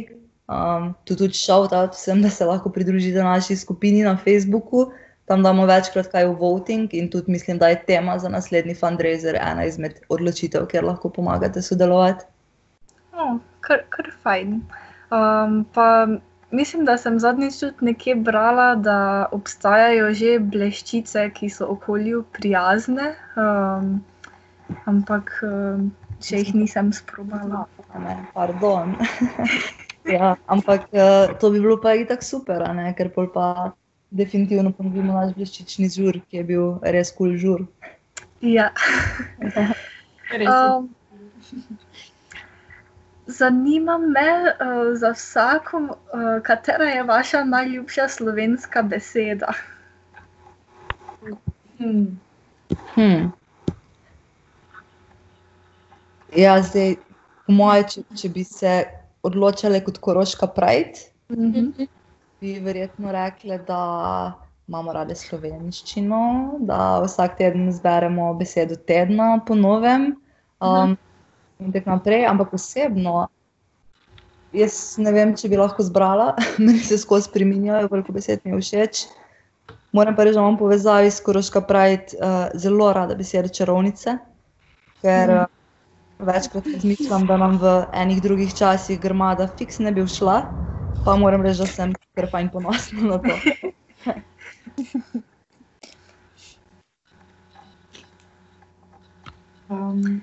Um, 0.50 0.94
tu 1.06 1.14
tudi 1.14 1.38
shout 1.38 1.72
out 1.72 1.94
vsem, 1.94 2.22
da 2.22 2.30
se 2.30 2.44
lahko 2.44 2.70
pridružite 2.70 3.22
naši 3.22 3.56
skupini 3.56 4.02
na 4.02 4.16
Facebooku, 4.16 4.90
tam 5.30 5.42
damo 5.46 5.62
večkrat 5.66 6.10
kaj 6.10 6.26
v 6.26 6.34
voting 6.34 6.90
in 6.94 7.06
tudi 7.10 7.30
mislim, 7.30 7.58
da 7.58 7.68
je 7.70 7.82
tema 7.86 8.18
za 8.18 8.28
naslednji 8.28 8.74
fundraiser 8.74 9.38
ena 9.38 9.64
izmed 9.64 10.00
odločitev, 10.08 10.66
kjer 10.66 10.84
lahko 10.84 11.10
pomagate 11.10 11.62
sodelovati. 11.62 12.26
Oh, 13.14 13.38
kar, 13.60 13.86
kar 13.94 14.10
fajn. 14.22 14.58
Um, 15.14 15.62
pa 15.74 16.08
mislim, 16.50 16.84
da 16.84 16.98
sem 16.98 17.20
zadnjič 17.22 17.60
tudi 17.62 17.92
nekje 17.92 18.14
brala, 18.14 18.74
da 18.74 19.28
obstajajo 19.32 20.10
že 20.14 20.38
bleščice, 20.38 21.28
ki 21.30 21.50
so 21.50 21.70
okolju 21.78 22.24
prijazne, 22.34 23.14
um, 23.38 24.00
ampak 24.90 25.30
um, 25.46 25.92
še 26.22 26.42
jih 26.42 26.54
nisem 26.54 26.92
sprobala. 26.96 27.66
Ne, 27.98 28.16
pardon. 28.34 28.96
ja, 30.16 30.36
ampak 30.46 30.88
uh, 30.92 31.32
to 31.40 31.50
bi 31.50 31.60
bilo 31.60 31.76
pa 31.80 31.96
itak 31.98 32.24
super, 32.26 32.62
a 32.66 32.72
ne? 32.76 32.92
ker 32.98 33.12
pol 33.14 33.30
pa 33.32 33.72
definitivno 34.10 34.72
ponudimo 34.74 35.14
naš 35.14 35.34
bleščični 35.38 35.90
žur, 35.92 36.20
ki 36.28 36.40
je 36.40 36.46
bil 36.46 36.66
res 36.82 37.12
kul 37.14 37.34
cool 37.34 37.38
žur. 37.38 37.66
Ja. 38.40 38.70
Um, 40.30 40.94
zanima 43.26 43.96
me 43.98 44.30
uh, 44.42 44.94
za 44.94 45.10
vsako, 45.10 45.78
uh, 45.78 46.42
katera 46.46 46.84
je 46.84 47.02
vaša 47.02 47.40
najljubša 47.44 48.08
slovenska 48.08 48.82
beseda. 48.82 49.50
Hmm. 51.78 52.20
Hmm. 52.94 53.32
Ja, 56.36 56.62
zdaj, 56.62 56.96
po 57.46 57.52
moje, 57.52 57.86
če, 57.92 58.02
če 58.16 58.28
bi 58.34 58.44
se 58.46 58.74
odločile 59.26 59.80
kot 59.84 59.98
koroška 59.98 60.46
prajt, 60.54 61.10
Mhm. 61.30 61.86
bi 62.40 62.58
verjetno 62.58 63.12
rekli, 63.12 63.58
da 63.66 64.32
imamo 64.68 64.92
rade 64.92 65.14
slovenščino, 65.14 66.58
da 66.60 67.00
vsak 67.04 67.36
teden 67.38 67.72
zberemo 67.72 68.34
besedo 68.34 68.76
tedna 68.76 69.40
po 69.46 69.54
novem. 69.54 70.16
Um, 70.60 70.96
in 71.60 71.72
tako 71.72 71.90
naprej, 71.90 72.26
ampak 72.26 72.54
osebno, 72.54 73.28
jaz 74.52 74.98
ne 74.98 75.12
vem, 75.12 75.34
če 75.36 75.48
bi 75.48 75.56
lahko 75.60 75.82
zbrala, 75.82 76.34
meni 76.64 76.78
se 76.78 76.98
skozi 76.98 77.28
spreminjajo, 77.28 77.90
veliko 77.92 78.12
besed 78.12 78.42
mi 78.44 78.56
je 78.56 78.62
všeč. 78.62 79.06
Moram 79.92 80.16
pa 80.16 80.24
reči, 80.24 80.38
da 80.38 80.44
imam 80.44 80.58
povezavi 80.58 81.10
s 81.10 81.20
Koroška 81.20 81.60
Pride 81.66 82.18
uh, 82.18 82.50
zelo 82.54 82.92
rada 82.94 83.14
besedo 83.18 83.50
čarovnice, 83.50 84.18
ker 85.02 85.34
uh, 85.34 85.46
večkrat 86.26 86.66
razmišljam, 86.74 87.26
da 87.26 87.36
nam 87.36 87.58
v 87.58 87.74
enih 87.92 88.22
drugih 88.22 88.54
časih 88.54 89.00
grmada 89.00 89.48
fiks 89.58 89.78
ne 89.78 89.92
bi 89.92 90.04
všla, 90.06 90.38
pa 91.04 91.16
moram 91.16 91.42
reči, 91.42 91.62
da 91.64 91.66
sem 91.66 91.94
kar 92.14 92.30
fajn 92.30 92.50
ponosna 92.52 93.00
na 93.12 93.18
to. 93.18 93.34
Um, 99.70 100.20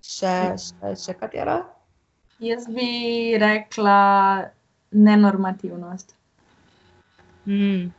Še, 0.00 0.32
še, 0.56 0.90
še 0.96 1.12
katera? 1.20 1.60
Jaz 2.40 2.64
bi 2.72 3.36
rekla 3.40 3.96
nenormativnost. 4.90 6.14
Hmm. 7.44 7.90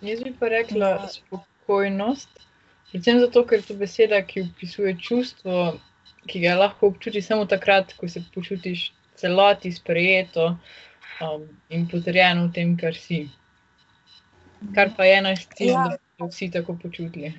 Jaz 0.00 0.22
bi 0.24 0.32
pa 0.40 0.48
rekla 0.52 0.90
spokojnost, 1.12 2.47
predvsem 2.90 3.20
zato, 3.20 3.44
ker 3.46 3.60
je 3.60 3.66
to 3.68 3.74
beseda, 3.78 4.22
ki 4.26 4.46
opisuje 4.48 4.96
čustvo, 5.02 5.78
ki 6.28 6.40
ga 6.40 6.56
lahko 6.58 6.90
občutiš 6.92 7.26
samo 7.26 7.46
takrat, 7.46 7.92
ko 7.96 8.08
se 8.08 8.22
počutiš 8.34 8.92
celoti 9.18 9.72
sprejeto 9.72 10.56
um, 11.20 11.48
in 11.68 11.88
potrjeno 11.88 12.46
v 12.48 12.52
tem, 12.54 12.76
kar 12.78 12.94
si. 12.96 13.26
Kar 14.74 14.90
pa 14.96 15.04
je 15.04 15.22
naš 15.22 15.46
cilj, 15.56 15.70
Ja. 15.70 15.84
da 15.88 15.96
bi 15.96 16.30
se 16.30 16.30
vsi 16.30 16.50
tako 16.50 16.78
počutili. 16.82 17.32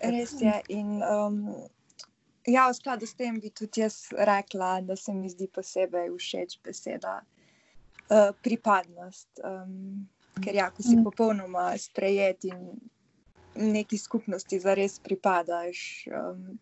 Res 0.00 0.34
je. 0.40 0.54
In, 0.68 1.02
um, 1.02 1.54
ja, 2.46 2.68
v 2.70 2.74
skladu 2.74 3.06
s 3.06 3.14
tem 3.14 3.40
bi 3.40 3.50
tudi 3.50 3.80
jaz 3.80 4.08
rekla, 4.12 4.80
da 4.80 4.96
se 4.96 5.14
mi 5.14 5.30
zdi 5.30 5.46
posebej 5.46 6.10
všeč 6.16 6.58
beseda 6.64 7.20
uh, 8.10 8.30
pripadnost. 8.42 9.28
Um, 9.44 10.08
ker 10.44 10.54
ja, 10.54 10.70
ko 10.70 10.82
si 10.82 10.98
popolnoma 11.02 11.72
sprejet 11.78 12.44
in 12.46 12.78
neki 13.54 13.98
skupnosti 13.98 14.60
zares 14.60 14.98
pripadaš, 14.98 16.06
um, 16.12 16.58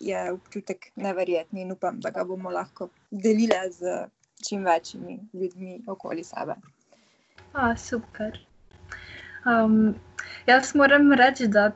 je 0.00 0.32
občutek 0.32 0.90
neverjetni 0.96 1.62
in 1.62 1.72
upam, 1.72 2.00
da 2.00 2.10
ga 2.10 2.24
bomo 2.24 2.50
lahko 2.50 2.88
delile 3.10 3.70
z 3.70 4.06
čim 4.48 4.64
večjimi 4.64 5.18
ljudmi 5.32 5.80
okoli 5.86 6.24
sebe. 6.24 6.54
A, 7.52 7.76
super. 7.76 8.38
Um, 9.46 9.94
jaz 10.46 10.74
moram 10.74 11.12
reči, 11.12 11.46
da 11.46 11.72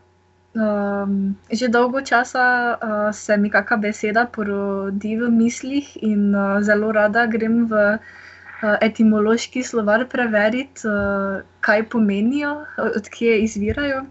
um, 0.55 1.37
že 1.50 1.68
dolgo 1.68 2.00
časa 2.00 2.76
uh, 2.76 3.14
se 3.14 3.37
mi 3.37 3.50
kakšna 3.50 3.76
beseda 3.76 4.26
porodi 4.26 5.16
v 5.16 5.31
mislih 5.31 5.96
in 6.02 6.35
uh, 6.35 6.61
zelo 6.61 6.92
rada 6.92 7.26
grem 7.26 7.66
v 7.66 7.96
uh, 7.96 8.76
etimološki 8.81 9.62
slovar 9.62 10.07
preveriti, 10.09 10.87
uh, 10.87 11.42
kaj 11.61 11.88
pomenijo, 11.88 12.64
odkje 12.78 13.40
izvirajo. 13.42 14.05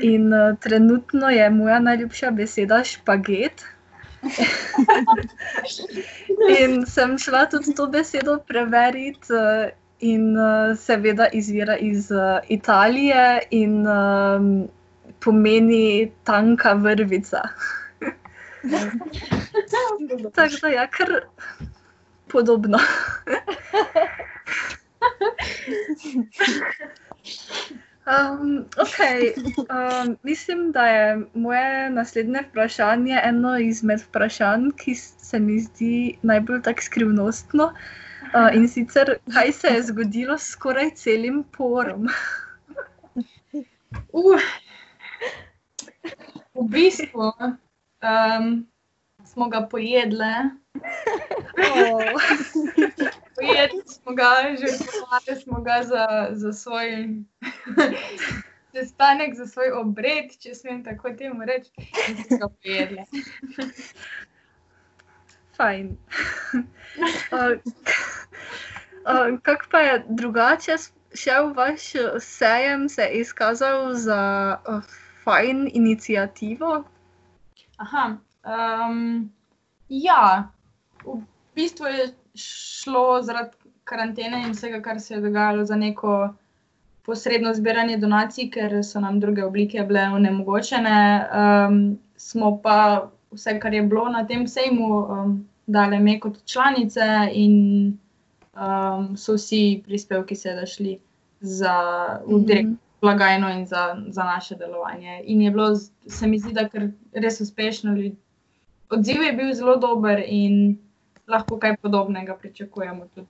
In 0.00 0.32
uh, 0.32 0.56
trenutno 0.60 1.30
je 1.30 1.50
moja 1.50 1.78
najljubša 1.78 2.30
beseda 2.30 2.84
špaget. 2.84 3.64
in 6.60 6.86
sem 6.86 7.18
šla 7.18 7.44
tudi 7.52 7.74
to 7.76 7.86
besedo 7.92 8.38
preveriti, 8.48 9.32
uh, 9.32 9.68
in 10.04 10.36
uh, 10.36 10.76
seveda 10.78 11.26
izvira 11.32 11.76
iz 11.76 12.10
uh, 12.10 12.38
Italije 12.48 13.40
in 13.50 13.86
um, 13.86 14.68
pomeni 15.20 16.12
tanka 16.24 16.72
vrvica. 16.72 17.40
Tako 20.34 20.54
da 20.62 20.68
je 20.68 20.88
kar 20.90 21.08
podobno. 22.28 22.78
Um, 28.04 28.66
okay. 28.76 29.32
um, 29.56 30.16
mislim, 30.22 30.72
da 30.72 30.86
je 30.86 31.26
moje 31.34 31.90
naslednje 31.90 32.42
vprašanje 32.48 33.20
eno 33.22 33.58
izmed 33.58 34.00
vprašanj, 34.00 34.70
ki 34.76 34.94
se 34.94 35.38
mi 35.38 35.60
zdi 35.60 36.18
najbolj 36.22 36.62
tako 36.62 36.82
skrivnostno. 36.82 37.72
Uh, 38.34 38.50
in 38.54 38.68
sicer, 38.68 39.16
kaj 39.32 39.52
se 39.52 39.68
je 39.68 39.82
zgodilo 39.82 40.38
s 40.38 40.50
skoraj 40.50 40.90
celim 40.94 41.44
porom? 41.56 42.08
Uh. 44.12 44.40
V 46.54 46.68
bistvu 46.68 47.32
um, 48.02 48.66
smo 49.24 49.48
ga 49.48 49.66
pojedli. 49.70 50.34
Oh. 50.74 52.00
Pojedli 53.34 53.82
smo 53.86 54.14
ga, 54.14 54.30
žrtvovali 54.60 55.40
smo 55.42 55.60
ga 55.60 55.82
za, 55.82 56.28
za 56.32 56.52
svoj 56.52 57.08
sestanek, 58.72 59.34
za 59.34 59.46
svoj 59.46 59.70
obred, 59.70 60.34
če 60.40 60.54
smem 60.54 60.84
tako 60.84 61.14
temu 61.18 61.44
reči. 61.44 61.70
In 62.08 62.24
smo 62.24 62.38
ga 62.38 62.48
pojedli. 62.62 63.04
Fajn. 65.56 65.96
Uh, 67.32 67.58
uh, 69.06 69.38
Kako 69.42 69.64
pa 69.70 69.78
je 69.78 70.04
drugače 70.08 70.76
šel 71.14 71.52
vaš 71.54 71.94
uh, 71.94 72.18
sejem, 72.18 72.88
se 72.88 73.02
je 73.02 73.20
izkazal 73.20 73.94
za 73.94 74.56
uh, 74.68 74.82
fajn 75.24 75.70
inicijativo? 75.72 76.84
Aha, 77.76 78.16
um, 78.44 79.32
ja, 79.88 80.53
v 81.06 81.20
bistvu 81.54 81.86
je 81.86 82.08
šlo 82.34 83.22
zaradi 83.22 83.56
karantene 83.84 84.42
in 84.46 84.52
vsega, 84.52 84.80
kar 84.82 85.00
se 85.00 85.14
je 85.14 85.20
dogajalo, 85.20 85.64
za 85.64 85.76
neko 85.76 86.34
posredno 87.04 87.54
zbiranje 87.54 87.98
donacij, 88.00 88.48
ker 88.50 88.78
so 88.84 89.00
nam 89.00 89.20
druge 89.20 89.44
oblike 89.44 89.82
bile 89.84 90.08
onemogočene. 90.16 90.98
Um, 91.28 91.98
smo 92.16 92.56
pa 92.62 93.10
vse, 93.30 93.58
kar 93.60 93.74
je 93.74 93.82
bilo 93.82 94.08
na 94.08 94.26
tem 94.26 94.46
sejmu, 94.48 94.88
um, 94.98 95.34
dali 95.66 95.98
me 95.98 96.20
kot 96.20 96.44
članice 96.44 97.28
in 97.32 97.98
um, 98.56 99.16
so 99.16 99.36
vsi 99.36 99.82
prispevki 99.86 100.36
seveda 100.36 100.66
šli 100.66 100.98
za 101.40 101.76
v 102.26 102.40
direkt 102.44 102.80
blagajno 103.04 103.50
in 103.52 103.66
za, 103.66 103.96
za 104.08 104.24
naše 104.24 104.54
delovanje. 104.54 105.20
In 105.24 105.42
je 105.42 105.50
bilo, 105.50 105.76
se 106.06 106.26
mi 106.26 106.38
zdi, 106.38 106.52
da 106.52 106.68
kar 106.68 106.88
res 107.12 107.40
uspešno. 107.40 107.96
Odziv 108.90 109.22
je 109.22 109.32
bil 109.32 109.52
zelo 109.54 109.76
dober 109.76 110.22
in 110.26 110.78
lahko 111.28 111.58
kaj 111.58 111.76
podobnega 111.82 112.36
pričakujemo 112.36 113.06
tudi 113.14 113.26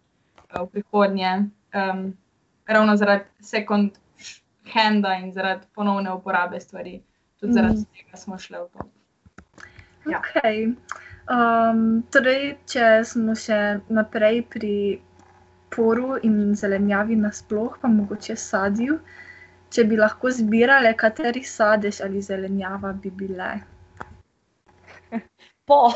eh, 0.50 0.61
v 0.61 0.66
prihodnje. 0.66 1.33
Um, 1.74 2.16
ravno 2.66 2.96
zaradi 2.96 3.24
second 3.40 3.98
handa 4.72 5.14
in 5.14 5.33
zaradi 5.33 5.66
ponovne 5.74 6.12
uporabe 6.12 6.61
stvari. 6.61 7.02
Tudi 7.40 7.52
Mhm. 7.52 7.61
zaradi 7.61 7.85
tega 7.85 8.16
smo 8.16 8.38
šli 8.38 8.57
v 8.59 8.68
to. 8.72 8.88
Ja. 10.11 10.20
Okay. 10.20 10.74
Um, 11.24 12.04
torej, 12.12 12.57
če 12.68 13.04
smo 13.04 13.35
še 13.35 13.80
naprej 13.88 14.42
pri 14.50 15.00
podporu 15.74 16.18
in 16.22 16.54
zelenjavi 16.54 17.16
nasploh, 17.16 17.78
pa 17.80 17.88
mogoče 17.88 18.37
sadju. 18.37 18.98
Če 19.70 19.85
bi 19.85 19.96
lahko 19.96 20.30
zbirale, 20.30 20.94
kateri 20.94 21.42
sadež 21.42 22.00
ali 22.00 22.22
zelenjava 22.22 22.92
bi 22.92 23.11
bile. 23.11 23.48
Po. 25.66 25.92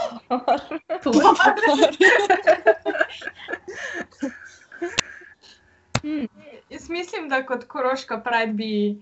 Hmm. 6.03 6.27
Jaz 6.71 6.89
mislim, 6.91 7.29
da 7.29 7.47
kot 7.47 7.65
koroška 7.65 8.21
pravi, 8.21 8.53
bi 8.53 8.99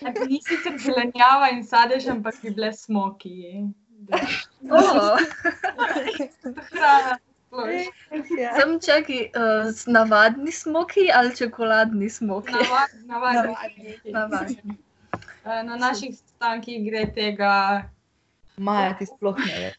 bi 0.00 0.26
ni 0.28 0.40
sicer 0.42 0.76
zelenjava 0.78 1.48
in 1.52 1.64
sadež, 1.66 2.06
ampak 2.08 2.34
bi 2.42 2.50
bile 2.50 2.72
smoki. 2.72 3.64
Oh. 4.70 5.18
Hrana. 6.70 7.18
sploh. 7.46 7.66
Sem 8.56 8.76
čakaj, 8.80 9.20
uh, 9.34 9.72
navadni 9.86 10.52
smoki 10.52 11.10
ali 11.14 11.36
čokoladni 11.36 12.10
smoki? 12.10 12.52
Navad- 12.52 12.94
Navadni. 13.06 13.42
Navadni. 13.46 14.04
Navadni. 14.12 14.78
Eh, 15.44 15.62
Na 15.62 15.76
naših 15.76 16.14
stankih 16.16 16.84
gre 16.90 17.06
tega. 17.14 17.82
Maja, 18.56 18.94
ti 18.98 19.06
sploh 19.06 19.36
ne 19.38 19.58
veš. 19.58 19.76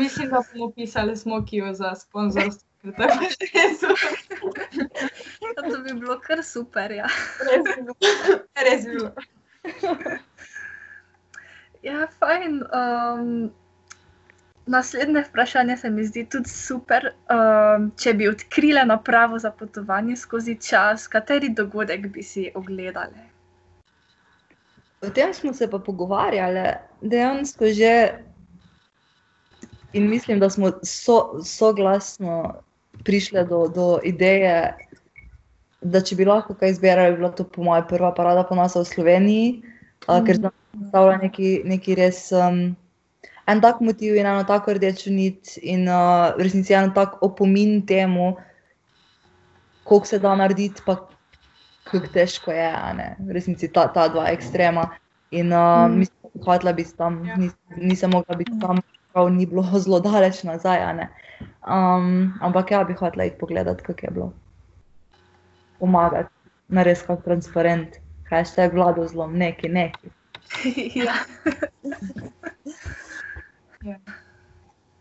Mislim, 0.00 0.28
da 0.28 0.42
bomo 0.52 0.70
pisali 0.70 1.16
smokijo 1.16 1.72
za 1.74 1.94
sponzorstvo. 1.94 2.68
ker 5.58 5.72
to 5.72 5.78
bi 5.82 5.92
bilo 5.92 6.20
kar 6.20 6.42
super. 6.44 6.92
Ja. 6.92 7.06
res, 7.50 7.64
bilo. 7.76 7.94
res 8.70 8.84
bilo. 8.84 9.12
Ja, 11.82 12.06
fajn. 12.18 12.62
Um, 12.62 13.50
naslednje 14.66 15.20
vprašanje 15.28 15.76
se 15.76 15.90
mi 15.90 16.04
zdi 16.04 16.26
tudi 16.30 16.48
super. 16.48 17.12
Um, 17.30 17.90
če 17.96 18.14
bi 18.14 18.28
odkrile 18.28 18.84
napravo 18.84 19.38
za 19.38 19.50
potovanje 19.50 20.16
skozi 20.16 20.58
čas, 20.68 21.08
kateri 21.08 21.48
dogodek 21.48 22.06
bi 22.06 22.22
si 22.22 22.50
ogledali? 22.54 23.37
O 25.02 25.10
tem 25.10 25.34
smo 25.34 25.52
se 25.54 25.68
pa 25.70 25.78
pogovarjali, 25.78 26.74
dejansko 27.00 27.70
že. 27.70 28.24
In 29.92 30.08
mislim, 30.10 30.40
da 30.40 30.50
smo 30.50 30.72
so, 30.82 31.40
soglasno 31.44 32.60
prišli 33.04 33.46
do, 33.48 33.68
do 33.68 33.86
ideje, 34.04 34.74
da 35.80 36.02
če 36.04 36.18
bi 36.18 36.26
lahko 36.28 36.54
kaj 36.54 36.74
izbirali, 36.74 37.14
bi 37.14 37.22
bila 37.22 37.30
to 37.32 37.46
po 37.46 37.62
mojem 37.64 37.86
prva 37.88 38.10
parada 38.14 38.44
ponosa 38.44 38.82
v 38.82 38.90
Sloveniji, 38.90 39.46
uh, 40.08 40.20
ker 40.26 40.42
tam 40.42 40.52
predstavlja 40.74 41.16
neki, 41.22 41.50
neki 41.64 41.96
res 41.96 42.20
um, 42.36 42.60
en 43.48 43.62
tak 43.64 43.80
motiv 43.80 44.18
in 44.18 44.26
eno 44.28 44.44
tako 44.44 44.76
rdečo 44.76 45.14
nit 45.14 45.56
in 45.62 45.88
uh, 45.88 46.34
v 46.36 46.44
resnici 46.44 46.76
en 46.76 46.92
tak 46.92 47.16
opomin 47.24 47.80
temu, 47.86 48.34
koliko 49.88 50.06
se 50.06 50.18
da 50.20 50.34
narediti, 50.36 50.84
pa 50.84 50.98
kako 51.90 52.06
težko 52.12 52.52
je, 52.52 52.68
v 53.18 53.32
resnici 53.32 53.68
ta, 53.72 53.88
ta 53.92 54.08
dva 54.08 54.28
ekstrema. 54.30 54.88
In 55.30 55.52
uh, 55.52 55.88
Mm. 55.88 55.98
mislim, 55.98 56.18
da 56.22 56.28
bi 56.34 56.44
hotela 56.44 56.72
biti 56.72 56.96
tam, 56.96 57.24
Ja. 57.24 57.36
nis, 57.36 57.52
nisem 57.76 58.10
mogla 58.10 58.36
biti 58.36 58.52
tam, 58.60 58.80
prav 59.12 59.30
ni 59.32 59.46
bilo 59.46 59.62
zelo 59.84 60.00
daleč 60.00 60.42
nazaj. 60.42 60.80
Um, 61.68 62.34
ampak 62.40 62.70
ja, 62.70 62.84
bi 62.84 62.94
hotela 62.94 63.24
iti 63.24 63.38
pogledat, 63.38 63.80
kako 63.80 64.06
je 64.06 64.10
bilo. 64.10 64.32
Pomagati, 65.78 66.30
narediti 66.68 67.06
kak 67.06 67.24
transparent, 67.24 67.88
hashtag 68.30 68.74
vlado 68.74 69.06
zlom, 69.08 69.36
neki, 69.38 69.68
neki. 69.68 70.08
ja. 71.00 71.14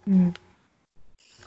Mm. 0.08 0.34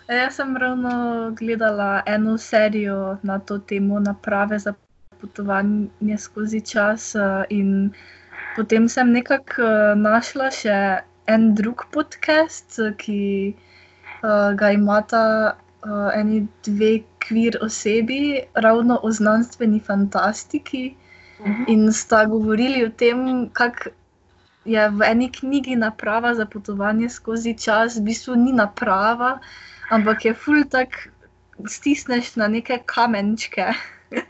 E, 0.09 0.14
Jaz 0.16 0.35
sem 0.37 0.57
ravno 0.57 0.90
gledala 1.38 2.03
eno 2.07 2.38
serijo 2.38 3.16
na 3.22 3.38
to 3.38 3.59
temo, 3.59 4.00
naprave 4.00 4.59
za 4.59 4.72
potovanje 5.20 6.18
skozi 6.18 6.61
čas, 6.61 7.14
in 7.48 7.92
potem 8.56 8.88
sem 8.88 9.12
nekako 9.12 9.62
eh, 9.62 9.94
našla 9.96 10.50
še 10.50 10.78
en 11.30 11.54
drug 11.54 11.87
podcast, 11.94 12.78
eh, 12.78 12.94
ki 13.02 13.20
eh, 13.50 14.50
ga 14.61 14.72
imata 14.76 15.22
eh, 15.50 16.18
eni 16.20 16.42
dve 16.66 16.92
kvir 17.24 17.59
osebi, 17.62 18.40
ravno 18.66 18.98
o 19.02 19.11
znanstveni 19.11 19.80
fantastiki. 19.80 20.96
In 21.72 21.87
sta 21.96 22.26
govorili 22.28 22.83
o 22.85 22.90
tem, 23.02 23.48
kako 23.56 23.94
je 24.68 24.83
v 24.92 25.06
eni 25.06 25.30
knjigi 25.33 25.76
naprava 25.76 26.35
za 26.37 26.44
potovanje 26.44 27.09
skozi 27.09 27.54
čas, 27.56 27.96
v 27.96 28.11
bistvu 28.11 28.37
ni 28.37 28.52
naprava, 28.52 29.38
ampak 29.88 30.26
je 30.28 30.35
ful 30.35 30.66
tak, 30.68 30.98
stisneš 31.64 32.35
na 32.37 32.48
neke 32.48 32.76
kamenčke. 32.85 33.70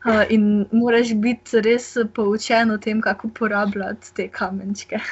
Uh, 0.00 0.24
in 0.32 0.64
moraš 0.72 1.12
biti 1.14 1.60
res 1.60 1.96
poučen 2.14 2.70
o 2.70 2.78
tem, 2.78 3.00
kako 3.04 3.28
uporabljati 3.28 4.14
te 4.14 4.28
kamenčke. 4.28 4.98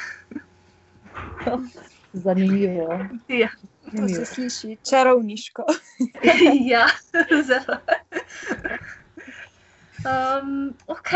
Zanimivo. 2.13 2.99
ja, 3.27 3.49
To 3.85 3.91
se 3.91 3.97
zanimivo. 3.97 4.25
sliši 4.25 4.77
čarovniško. 4.89 5.63
ja, 6.71 6.87
zelo. 7.49 7.77
Um, 9.99 10.73
ok, 10.87 11.09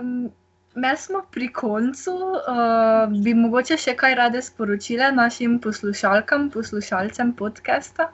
um, 0.00 0.30
me 0.74 0.96
smo 0.96 1.22
pri 1.30 1.52
koncu. 1.52 2.10
Uh, 2.10 3.22
bi 3.24 3.34
mogoče 3.34 3.76
še 3.76 3.94
kaj 3.96 4.14
rade 4.14 4.42
sporočile 4.42 5.12
našim 5.12 5.60
poslušalkam, 5.60 6.50
poslušalcem 6.50 7.32
podcasta? 7.38 8.10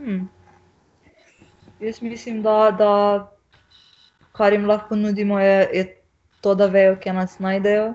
Hmm. 0.00 0.28
Jaz 1.80 2.02
mislim, 2.02 2.42
da, 2.42 2.70
da 2.78 2.92
kar 4.32 4.52
jim 4.52 4.66
lahko 4.68 4.96
nudimo, 4.96 5.40
je, 5.40 5.68
je 5.72 5.84
to, 6.40 6.54
da 6.54 6.66
vejo, 6.66 6.96
kje 7.00 7.12
nas 7.12 7.38
najdejo. 7.38 7.94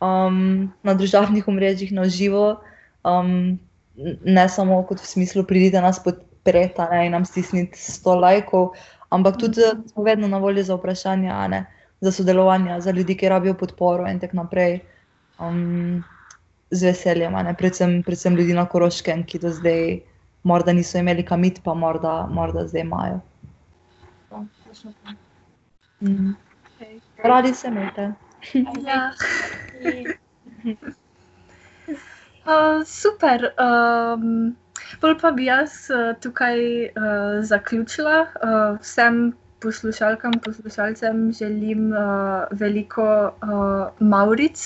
Um, 0.00 0.72
na 0.82 0.94
družabnih 0.94 1.48
omrežjih, 1.48 1.92
na 1.92 2.06
živo, 2.08 2.60
um, 3.04 3.58
ne 4.24 4.48
samo 4.48 4.82
kot 4.88 5.02
v 5.02 5.10
smislu, 5.10 5.44
pridite 5.44 5.82
nas 5.82 5.98
podpreti 6.02 6.86
ne, 6.90 7.06
in 7.06 7.12
nam 7.12 7.26
stisniti 7.26 7.76
100 7.76 8.14
lajkov, 8.20 8.70
ampak 9.10 9.40
tudi 9.42 9.66
smo 9.92 10.06
vedno 10.06 10.28
na 10.28 10.38
voljo 10.38 10.62
za 10.62 10.78
vprašanja, 10.78 11.48
ne, 11.48 11.64
za 12.00 12.12
sodelovanje, 12.12 12.80
za 12.80 12.94
ljudi, 12.94 13.16
ki 13.16 13.28
rabijo 13.28 13.58
podporo 13.58 14.06
in 14.08 14.20
tako 14.22 14.44
naprej. 14.44 14.80
Um, 15.38 16.04
z 16.70 16.84
veseljem, 16.84 17.34
predvsem, 17.56 18.02
predvsem 18.02 18.36
ljudi 18.36 18.52
na 18.52 18.66
Koroškem, 18.68 19.24
ki 19.24 19.38
do 19.38 19.50
zdaj 19.50 20.00
morda 20.48 20.72
niso 20.72 20.98
imeli 20.98 21.24
kam 21.30 21.44
iti, 21.44 21.62
pa 21.64 21.74
morda, 21.74 22.14
morda 22.30 22.66
zdaj 22.66 22.84
imajo. 22.86 23.20
Mm. 26.00 26.34
Radi 27.24 27.54
se 27.54 27.68
imate. 27.68 28.12
Ja. 28.86 29.02
Uh, 32.48 32.80
super. 32.86 33.52
Um, 33.60 34.56
Pol 35.02 35.14
pa 35.20 35.30
bi 35.36 35.50
jaz 35.50 35.90
uh, 35.92 36.14
tukaj 36.22 36.56
uh, 36.86 37.42
zaključila. 37.44 38.22
Uh, 38.40 38.78
vsem 38.80 39.34
poslušalkam, 39.60 40.38
poslušalcem 40.44 41.32
želim 41.32 41.92
uh, 41.92 42.48
veliko 42.50 43.04
uh, 43.28 43.92
Mauric 44.00 44.64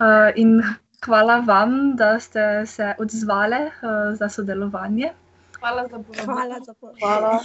uh, 0.00 0.32
in 0.34 0.58
hvala 1.04 1.40
vam, 1.40 1.96
da 1.96 2.20
ste 2.20 2.66
se 2.66 2.94
odzvali 2.98 3.56
uh, 3.66 4.16
za 4.18 4.28
sodelovanje. 4.28 5.12
Hvala 5.58 5.82
za 5.82 5.98
povabilo. 5.98 6.24
Hvala 6.24 6.60
za 6.60 6.74
povabilo. 6.74 7.40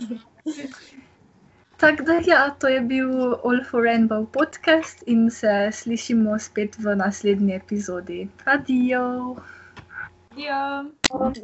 Tako 1.80 2.04
da, 2.04 2.14
ja, 2.26 2.50
to 2.60 2.68
je 2.68 2.82
bil 2.82 3.34
All 3.34 3.64
for 3.70 3.84
Rainbow 3.84 4.26
podcast 4.26 5.04
in 5.08 5.32
se 5.32 5.70
slišimo 5.72 6.40
spet 6.40 6.76
v 6.78 6.96
naslednji 6.96 7.56
epizodi. 7.56 8.28
Adijo! 8.46 9.36
Ja. 10.38 10.86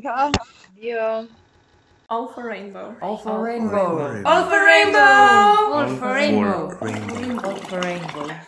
Ja. 0.03 0.31
Ja. 0.75 1.23
All 2.07 2.27
for 2.27 2.43
rainbow. 2.43 2.95
All 3.01 3.17
for 3.17 3.43
rainbow. 3.43 4.21
All 4.25 4.43
for 4.45 4.59
rainbow. 4.61 5.73
All 5.73 5.87
for 5.97 6.13
rainbow. 6.13 6.69
rainbow. 6.81 7.45
All 7.45 7.55
for 7.55 7.81
rainbow. 7.81 8.45